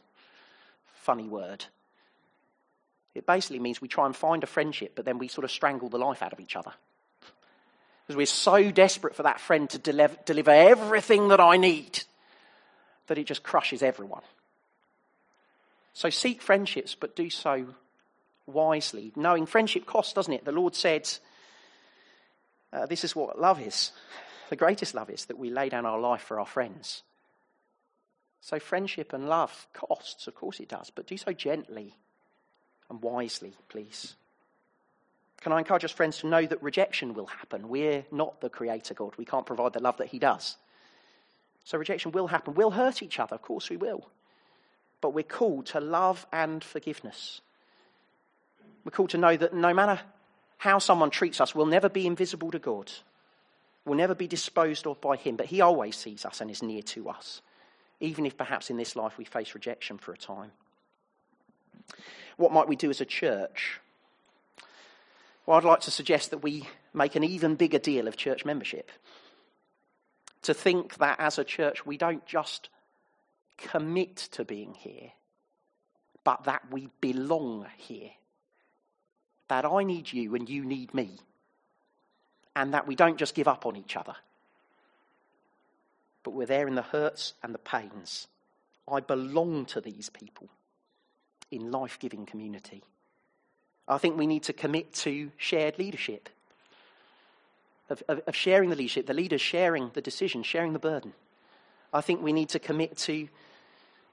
Funny 0.93 1.29
word. 1.29 1.65
It 3.15 3.27
basically 3.27 3.59
means 3.59 3.81
we 3.81 3.89
try 3.89 4.07
and 4.07 4.15
find 4.15 4.43
a 4.45 4.47
friendship, 4.47 4.93
but 4.95 5.05
then 5.05 5.19
we 5.19 5.29
sort 5.29 5.45
of 5.45 5.51
strangle 5.51 5.89
the 5.89 5.99
life 5.99 6.23
out 6.23 6.33
of 6.33 6.41
each 6.41 6.57
other. 6.57 6.73
Because 8.07 8.17
we're 8.17 8.27
so 8.27 8.71
desperate 8.71 9.15
for 9.15 9.25
that 9.25 9.41
friend 9.41 9.69
to 9.71 9.79
deliver, 9.79 10.17
deliver 10.25 10.51
everything 10.51 11.29
that 11.29 11.41
I 11.41 11.57
need 11.57 12.05
that 13.09 13.19
it 13.19 13.27
just 13.27 13.43
crushes 13.43 13.83
everyone. 13.83 14.23
So 15.93 16.11
seek 16.11 16.41
friendships, 16.41 16.95
but 16.95 17.17
do 17.17 17.29
so 17.31 17.67
wisely, 18.47 19.13
knowing 19.17 19.47
friendship 19.47 19.87
costs, 19.87 20.13
doesn't 20.13 20.33
it? 20.33 20.45
The 20.45 20.53
Lord 20.53 20.75
said, 20.75 21.09
uh, 22.73 22.87
This 22.87 23.05
is 23.05 23.17
what 23.17 23.41
love 23.41 23.61
is. 23.61 23.91
The 24.51 24.57
greatest 24.57 24.95
love 24.95 25.11
is 25.11 25.27
that 25.27 25.39
we 25.39 25.51
lay 25.51 25.69
down 25.69 25.87
our 25.87 25.99
life 25.99 26.23
for 26.23 26.39
our 26.39 26.47
friends. 26.47 27.03
So 28.41 28.59
friendship 28.59 29.13
and 29.13 29.29
love 29.29 29.67
costs, 29.73 30.27
of 30.27 30.35
course 30.35 30.61
it 30.61 30.69
does, 30.69 30.91
but 30.91 31.07
do 31.07 31.17
so 31.17 31.33
gently 31.33 31.95
and 32.91 33.01
wisely, 33.01 33.55
please. 33.69 34.17
Can 35.41 35.53
I 35.53 35.59
encourage 35.59 35.85
us, 35.85 35.91
friends, 35.91 36.19
to 36.19 36.27
know 36.27 36.45
that 36.45 36.63
rejection 36.63 37.15
will 37.15 37.27
happen? 37.27 37.69
We're 37.69 38.05
not 38.13 38.41
the 38.41 38.51
Creator 38.51 38.95
God. 38.95 39.15
We 39.17 39.25
can't 39.25 39.47
provide 39.47 39.73
the 39.73 39.81
love 39.81 39.97
that 39.97 40.09
He 40.09 40.19
does. 40.19 40.57
So 41.65 41.79
rejection 41.79 42.13
will 42.13 42.27
happen. 42.27 42.55
We'll 42.55 42.73
hurt 42.73 43.03
each 43.03 43.19
other, 43.19 43.37
of 43.37 43.43
course 43.43 43.71
we 43.71 43.77
will. 43.77 44.09
But 45.01 45.15
we're 45.15 45.23
called 45.23 45.67
to 45.67 45.81
love 45.81 46.27
and 46.31 46.63
forgiveness. 46.63 47.41
We're 48.85 48.91
called 48.91 49.11
to 49.11 49.19
know 49.19 49.37
that 49.37 49.55
no 49.55 49.73
matter 49.73 50.01
how 50.59 50.79
someone 50.79 51.11
treats 51.11 51.41
us, 51.41 51.55
we'll 51.55 51.67
never 51.67 51.89
be 51.89 52.07
invisible 52.07 52.51
to 52.51 52.59
God. 52.59 52.93
We'll 53.87 53.97
never 53.97 54.15
be 54.15 54.27
disposed 54.27 54.87
of 54.87 55.01
by 55.01 55.17
Him, 55.17 55.37
but 55.37 55.47
He 55.47 55.63
always 55.63 55.97
sees 55.97 56.27
us 56.27 56.43
and 56.43 56.51
is 56.51 56.63
near 56.63 56.83
to 56.83 57.09
us, 57.09 57.41
even 57.99 58.27
if 58.27 58.37
perhaps 58.37 58.69
in 58.69 58.77
this 58.77 58.95
life 58.95 59.17
we 59.17 59.25
face 59.25 59.55
rejection 59.55 59.97
for 59.97 60.13
a 60.13 60.19
time. 60.19 60.51
What 62.37 62.53
might 62.53 62.69
we 62.69 62.77
do 62.77 62.91
as 62.91 63.01
a 63.01 63.07
church? 63.07 63.81
Well, 65.47 65.59
I'd 65.59 65.65
like 65.65 65.81
to 65.81 65.91
suggest 65.91 66.31
that 66.31 66.43
we 66.43 66.69
make 66.95 67.17
an 67.17 67.25
even 67.25 67.55
bigger 67.57 67.79
deal 67.79 68.09
of 68.09 68.17
church 68.17 68.45
membership. 68.45 68.91
To 70.43 70.55
think 70.55 70.99
that 70.99 71.19
as 71.19 71.39
a 71.39 71.45
church 71.45 71.85
we 71.85 71.97
don't 71.97 72.25
just 72.25 72.69
commit 73.59 74.17
to 74.33 74.45
being 74.45 74.75
here, 74.75 75.13
but 76.25 76.45
that 76.45 76.71
we 76.71 76.89
belong 77.01 77.67
here. 77.77 78.11
That 79.49 79.65
I 79.65 79.83
need 79.83 80.13
you 80.13 80.35
and 80.35 80.49
you 80.49 80.65
need 80.65 80.95
me. 80.95 81.19
And 82.57 82.75
that 82.75 82.87
we 82.87 82.95
don't 82.95 83.19
just 83.19 83.35
give 83.35 83.49
up 83.49 83.67
on 83.67 83.77
each 83.77 83.97
other, 83.97 84.17
but 86.25 86.33
we're 86.33 86.47
there 86.47 86.67
in 86.67 86.75
the 86.75 86.83
hurts 86.83 87.35
and 87.43 87.55
the 87.55 87.59
pains. 87.59 88.27
I 88.91 89.01
belong 89.01 89.67
to 89.67 89.81
these 89.81 90.11
people 90.11 90.49
in 91.51 91.71
life 91.71 91.99
giving 91.99 92.27
community. 92.27 92.83
I 93.89 93.99
think 93.99 94.17
we 94.17 94.27
need 94.27 94.45
to 94.45 94.53
commit 94.53 94.93
to 94.95 95.33
shared 95.37 95.79
leadership, 95.79 96.29
of, 97.89 98.03
of, 98.09 98.21
of, 98.27 98.37
sharing 98.37 98.71
the 98.71 98.77
leadership, 98.77 99.07
the 99.07 99.15
leaders 99.15 99.41
sharing 99.41 99.91
the 99.95 100.01
decision, 100.01 100.45
sharing 100.45 100.73
the 100.73 100.79
burden. 100.79 101.13
I 101.93 102.01
think 102.01 102.23
we 102.23 102.33
need 102.33 102.51
to 102.51 102.61
commit 102.61 102.97
to 102.99 103.29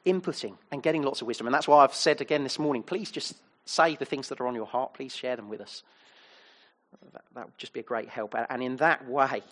inputting 0.04 0.58
and 0.72 0.82
getting 0.82 1.04
lots 1.04 1.22
of 1.22 1.28
wisdom. 1.28 1.46
And 1.46 1.54
that's 1.54 1.68
why 1.68 1.84
I've 1.84 1.94
said 1.94 2.22
again 2.22 2.44
this 2.44 2.58
morning 2.58 2.82
please 2.82 3.12
just 3.12 3.36
say 3.66 3.96
the 3.96 4.06
things 4.06 4.30
that 4.30 4.42
are 4.42 4.48
on 4.48 4.56
your 4.56 4.66
heart, 4.66 4.94
please 4.94 5.16
share 5.16 5.36
them 5.36 5.50
with 5.50 5.62
us. 5.62 5.84
That, 7.14 7.24
that 7.36 7.46
would 7.46 7.58
just 7.58 7.74
be 7.74 7.82
a 7.82 7.84
great 7.84 8.10
help. 8.10 8.34
And 8.50 8.64
in 8.64 8.78
that 8.78 9.08
way, 9.08 9.44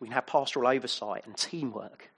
we 0.00 0.08
can 0.08 0.14
have 0.14 0.26
pastoral 0.26 0.68
oversight 0.68 1.26
and 1.26 1.36
teamwork 1.36 2.10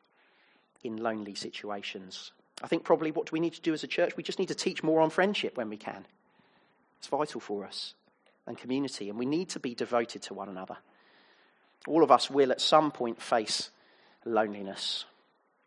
in 0.83 0.97
lonely 0.97 1.35
situations. 1.35 2.33
I 2.62 2.66
think 2.66 2.84
probably 2.84 3.11
what 3.11 3.26
do 3.26 3.30
we 3.32 3.40
need 3.40 3.54
to 3.54 3.61
do 3.61 3.72
as 3.72 3.84
a 3.84 3.88
church? 3.88 4.16
We 4.16 4.22
just 4.22 4.38
need 4.38 4.48
to 4.48 4.54
teach 4.54 4.82
more 4.82 5.00
on 5.00 5.11
friendship 5.11 5.56
when 5.56 5.70
we 5.70 5.76
can. 5.76 6.04
It's 6.98 7.08
vital 7.08 7.40
for 7.40 7.64
us 7.64 7.94
and 8.46 8.58
community, 8.58 9.08
and 9.08 9.18
we 9.18 9.26
need 9.26 9.50
to 9.50 9.61
be 9.61 9.74
devoted 9.74 10.22
to 10.22 10.34
one 10.34 10.48
another. 10.48 10.76
All 11.86 12.02
of 12.02 12.11
us 12.11 12.28
will 12.28 12.52
at 12.52 12.61
some 12.61 12.90
point 12.90 13.22
face 13.22 13.70
loneliness. 14.24 15.06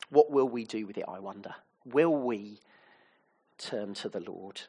What 0.10 0.30
will 0.30 0.48
we 0.48 0.66
do 0.66 0.86
with 0.86 0.98
it, 0.98 1.06
I 1.08 1.20
wonder? 1.20 1.56
Will 1.86 2.16
we 2.16 2.60
turn 3.58 3.96
to 3.96 4.10
the 4.10 4.20
Lord? 4.20 4.62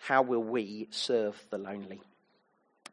How 0.00 0.22
will 0.22 0.42
we 0.42 0.88
serve 0.90 1.40
the 1.50 1.58
lonely? 1.58 2.00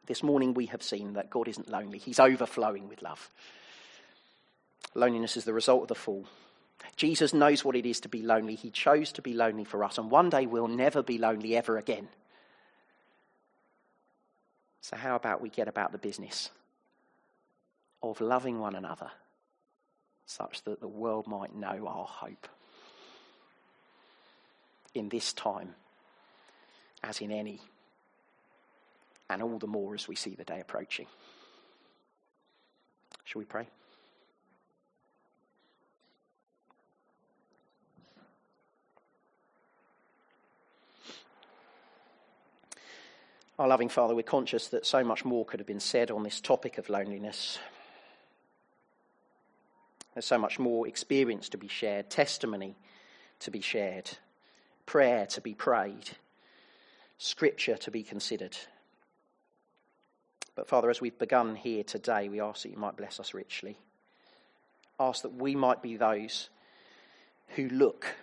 This 0.06 0.22
morning 0.22 0.54
we 0.54 0.66
have 0.66 0.82
seen 0.82 1.14
that 1.14 1.30
God 1.30 1.48
isn't 1.48 1.68
lonely, 1.68 1.98
He's 1.98 2.20
overflowing 2.20 2.88
with 2.88 3.02
love. 3.02 3.30
Loneliness 4.94 5.36
is 5.36 5.44
the 5.44 5.52
result 5.52 5.82
of 5.82 5.88
the 5.88 5.94
fall. 5.94 6.26
Jesus 6.96 7.34
knows 7.34 7.64
what 7.64 7.76
it 7.76 7.86
is 7.86 8.00
to 8.00 8.08
be 8.08 8.22
lonely. 8.22 8.54
He 8.54 8.70
chose 8.70 9.12
to 9.12 9.22
be 9.22 9.34
lonely 9.34 9.64
for 9.64 9.84
us, 9.84 9.98
and 9.98 10.10
one 10.10 10.30
day 10.30 10.46
we'll 10.46 10.68
never 10.68 11.02
be 11.02 11.18
lonely 11.18 11.56
ever 11.56 11.76
again. 11.76 12.08
So, 14.80 14.96
how 14.96 15.16
about 15.16 15.40
we 15.40 15.48
get 15.48 15.68
about 15.68 15.92
the 15.92 15.98
business 15.98 16.50
of 18.02 18.20
loving 18.20 18.60
one 18.60 18.74
another 18.74 19.10
such 20.26 20.62
that 20.64 20.80
the 20.80 20.88
world 20.88 21.26
might 21.26 21.54
know 21.54 21.86
our 21.86 22.04
hope 22.04 22.48
in 24.94 25.08
this 25.08 25.32
time, 25.32 25.74
as 27.02 27.20
in 27.20 27.30
any, 27.30 27.60
and 29.28 29.42
all 29.42 29.58
the 29.58 29.66
more 29.66 29.94
as 29.94 30.08
we 30.08 30.14
see 30.14 30.34
the 30.34 30.44
day 30.44 30.60
approaching? 30.60 31.06
Shall 33.24 33.40
we 33.40 33.44
pray? 33.44 33.66
Our 43.58 43.68
loving 43.68 43.88
Father, 43.88 44.14
we're 44.14 44.22
conscious 44.22 44.68
that 44.68 44.84
so 44.84 45.02
much 45.02 45.24
more 45.24 45.46
could 45.46 45.60
have 45.60 45.66
been 45.66 45.80
said 45.80 46.10
on 46.10 46.22
this 46.22 46.42
topic 46.42 46.76
of 46.76 46.90
loneliness. 46.90 47.58
There's 50.12 50.26
so 50.26 50.36
much 50.36 50.58
more 50.58 50.86
experience 50.86 51.48
to 51.50 51.58
be 51.58 51.68
shared, 51.68 52.10
testimony 52.10 52.76
to 53.40 53.50
be 53.50 53.62
shared, 53.62 54.10
prayer 54.84 55.24
to 55.26 55.40
be 55.40 55.54
prayed, 55.54 56.10
scripture 57.16 57.78
to 57.78 57.90
be 57.90 58.02
considered. 58.02 58.58
But 60.54 60.68
Father, 60.68 60.90
as 60.90 61.00
we've 61.00 61.18
begun 61.18 61.56
here 61.56 61.82
today, 61.82 62.28
we 62.28 62.42
ask 62.42 62.62
that 62.62 62.70
you 62.70 62.78
might 62.78 62.98
bless 62.98 63.18
us 63.20 63.32
richly. 63.32 63.78
Ask 65.00 65.22
that 65.22 65.34
we 65.34 65.54
might 65.54 65.80
be 65.80 65.96
those 65.96 66.50
who 67.54 67.70
look 67.70 68.16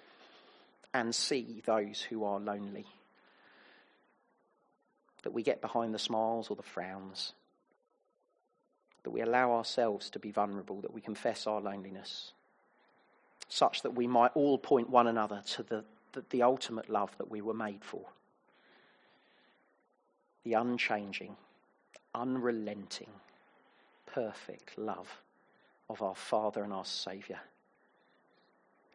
and 0.94 1.14
see 1.14 1.64
those 1.66 2.02
who 2.02 2.24
are 2.24 2.40
lonely 2.40 2.86
that 5.24 5.34
we 5.34 5.44
get 5.44 5.62
behind 5.62 5.94
the 5.94 6.00
smiles 6.00 6.50
or 6.50 6.56
the 6.56 6.64
frowns, 6.64 7.34
that 9.04 9.12
we 9.12 9.22
allow 9.22 9.52
ourselves 9.52 10.10
to 10.12 10.20
be 10.20 10.32
vulnerable, 10.32 10.82
that 10.82 10.94
we 10.94 11.02
confess 11.02 11.48
our 11.48 11.60
loneliness, 11.60 12.32
such 13.50 13.82
that 13.82 13.96
we 13.96 14.08
might 14.08 14.32
all 14.36 14.58
point 14.58 14.90
one 14.90 15.08
another 15.08 15.42
to 15.46 15.64
the, 15.64 15.84
the, 16.14 16.24
the 16.30 16.44
ultimate 16.44 16.90
love 16.90 17.12
that 17.18 17.30
we 17.30 17.42
were 17.42 17.54
made 17.54 17.84
for. 17.84 18.02
The 20.44 20.54
unchanging, 20.54 21.36
unrelenting, 22.14 23.10
perfect 24.06 24.78
love 24.78 25.22
of 25.90 26.02
our 26.02 26.16
Father 26.16 26.64
and 26.64 26.74
our 26.74 26.86
Saviour 26.86 27.40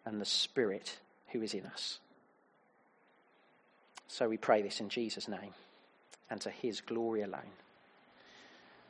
and 0.05 0.21
the 0.21 0.27
Spirit 0.27 0.99
who 1.29 1.43
is 1.43 1.55
in 1.55 1.67
us. 1.67 2.01
So 4.09 4.29
we 4.29 4.37
pray 4.37 4.63
this 4.63 4.81
in 4.81 4.89
Jesus' 4.89 5.29
name 5.29 5.53
and 6.31 6.41
to 6.41 6.51
his 6.51 6.81
glory 6.81 7.23
alone. 7.23 7.53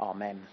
Amen. 0.01 0.47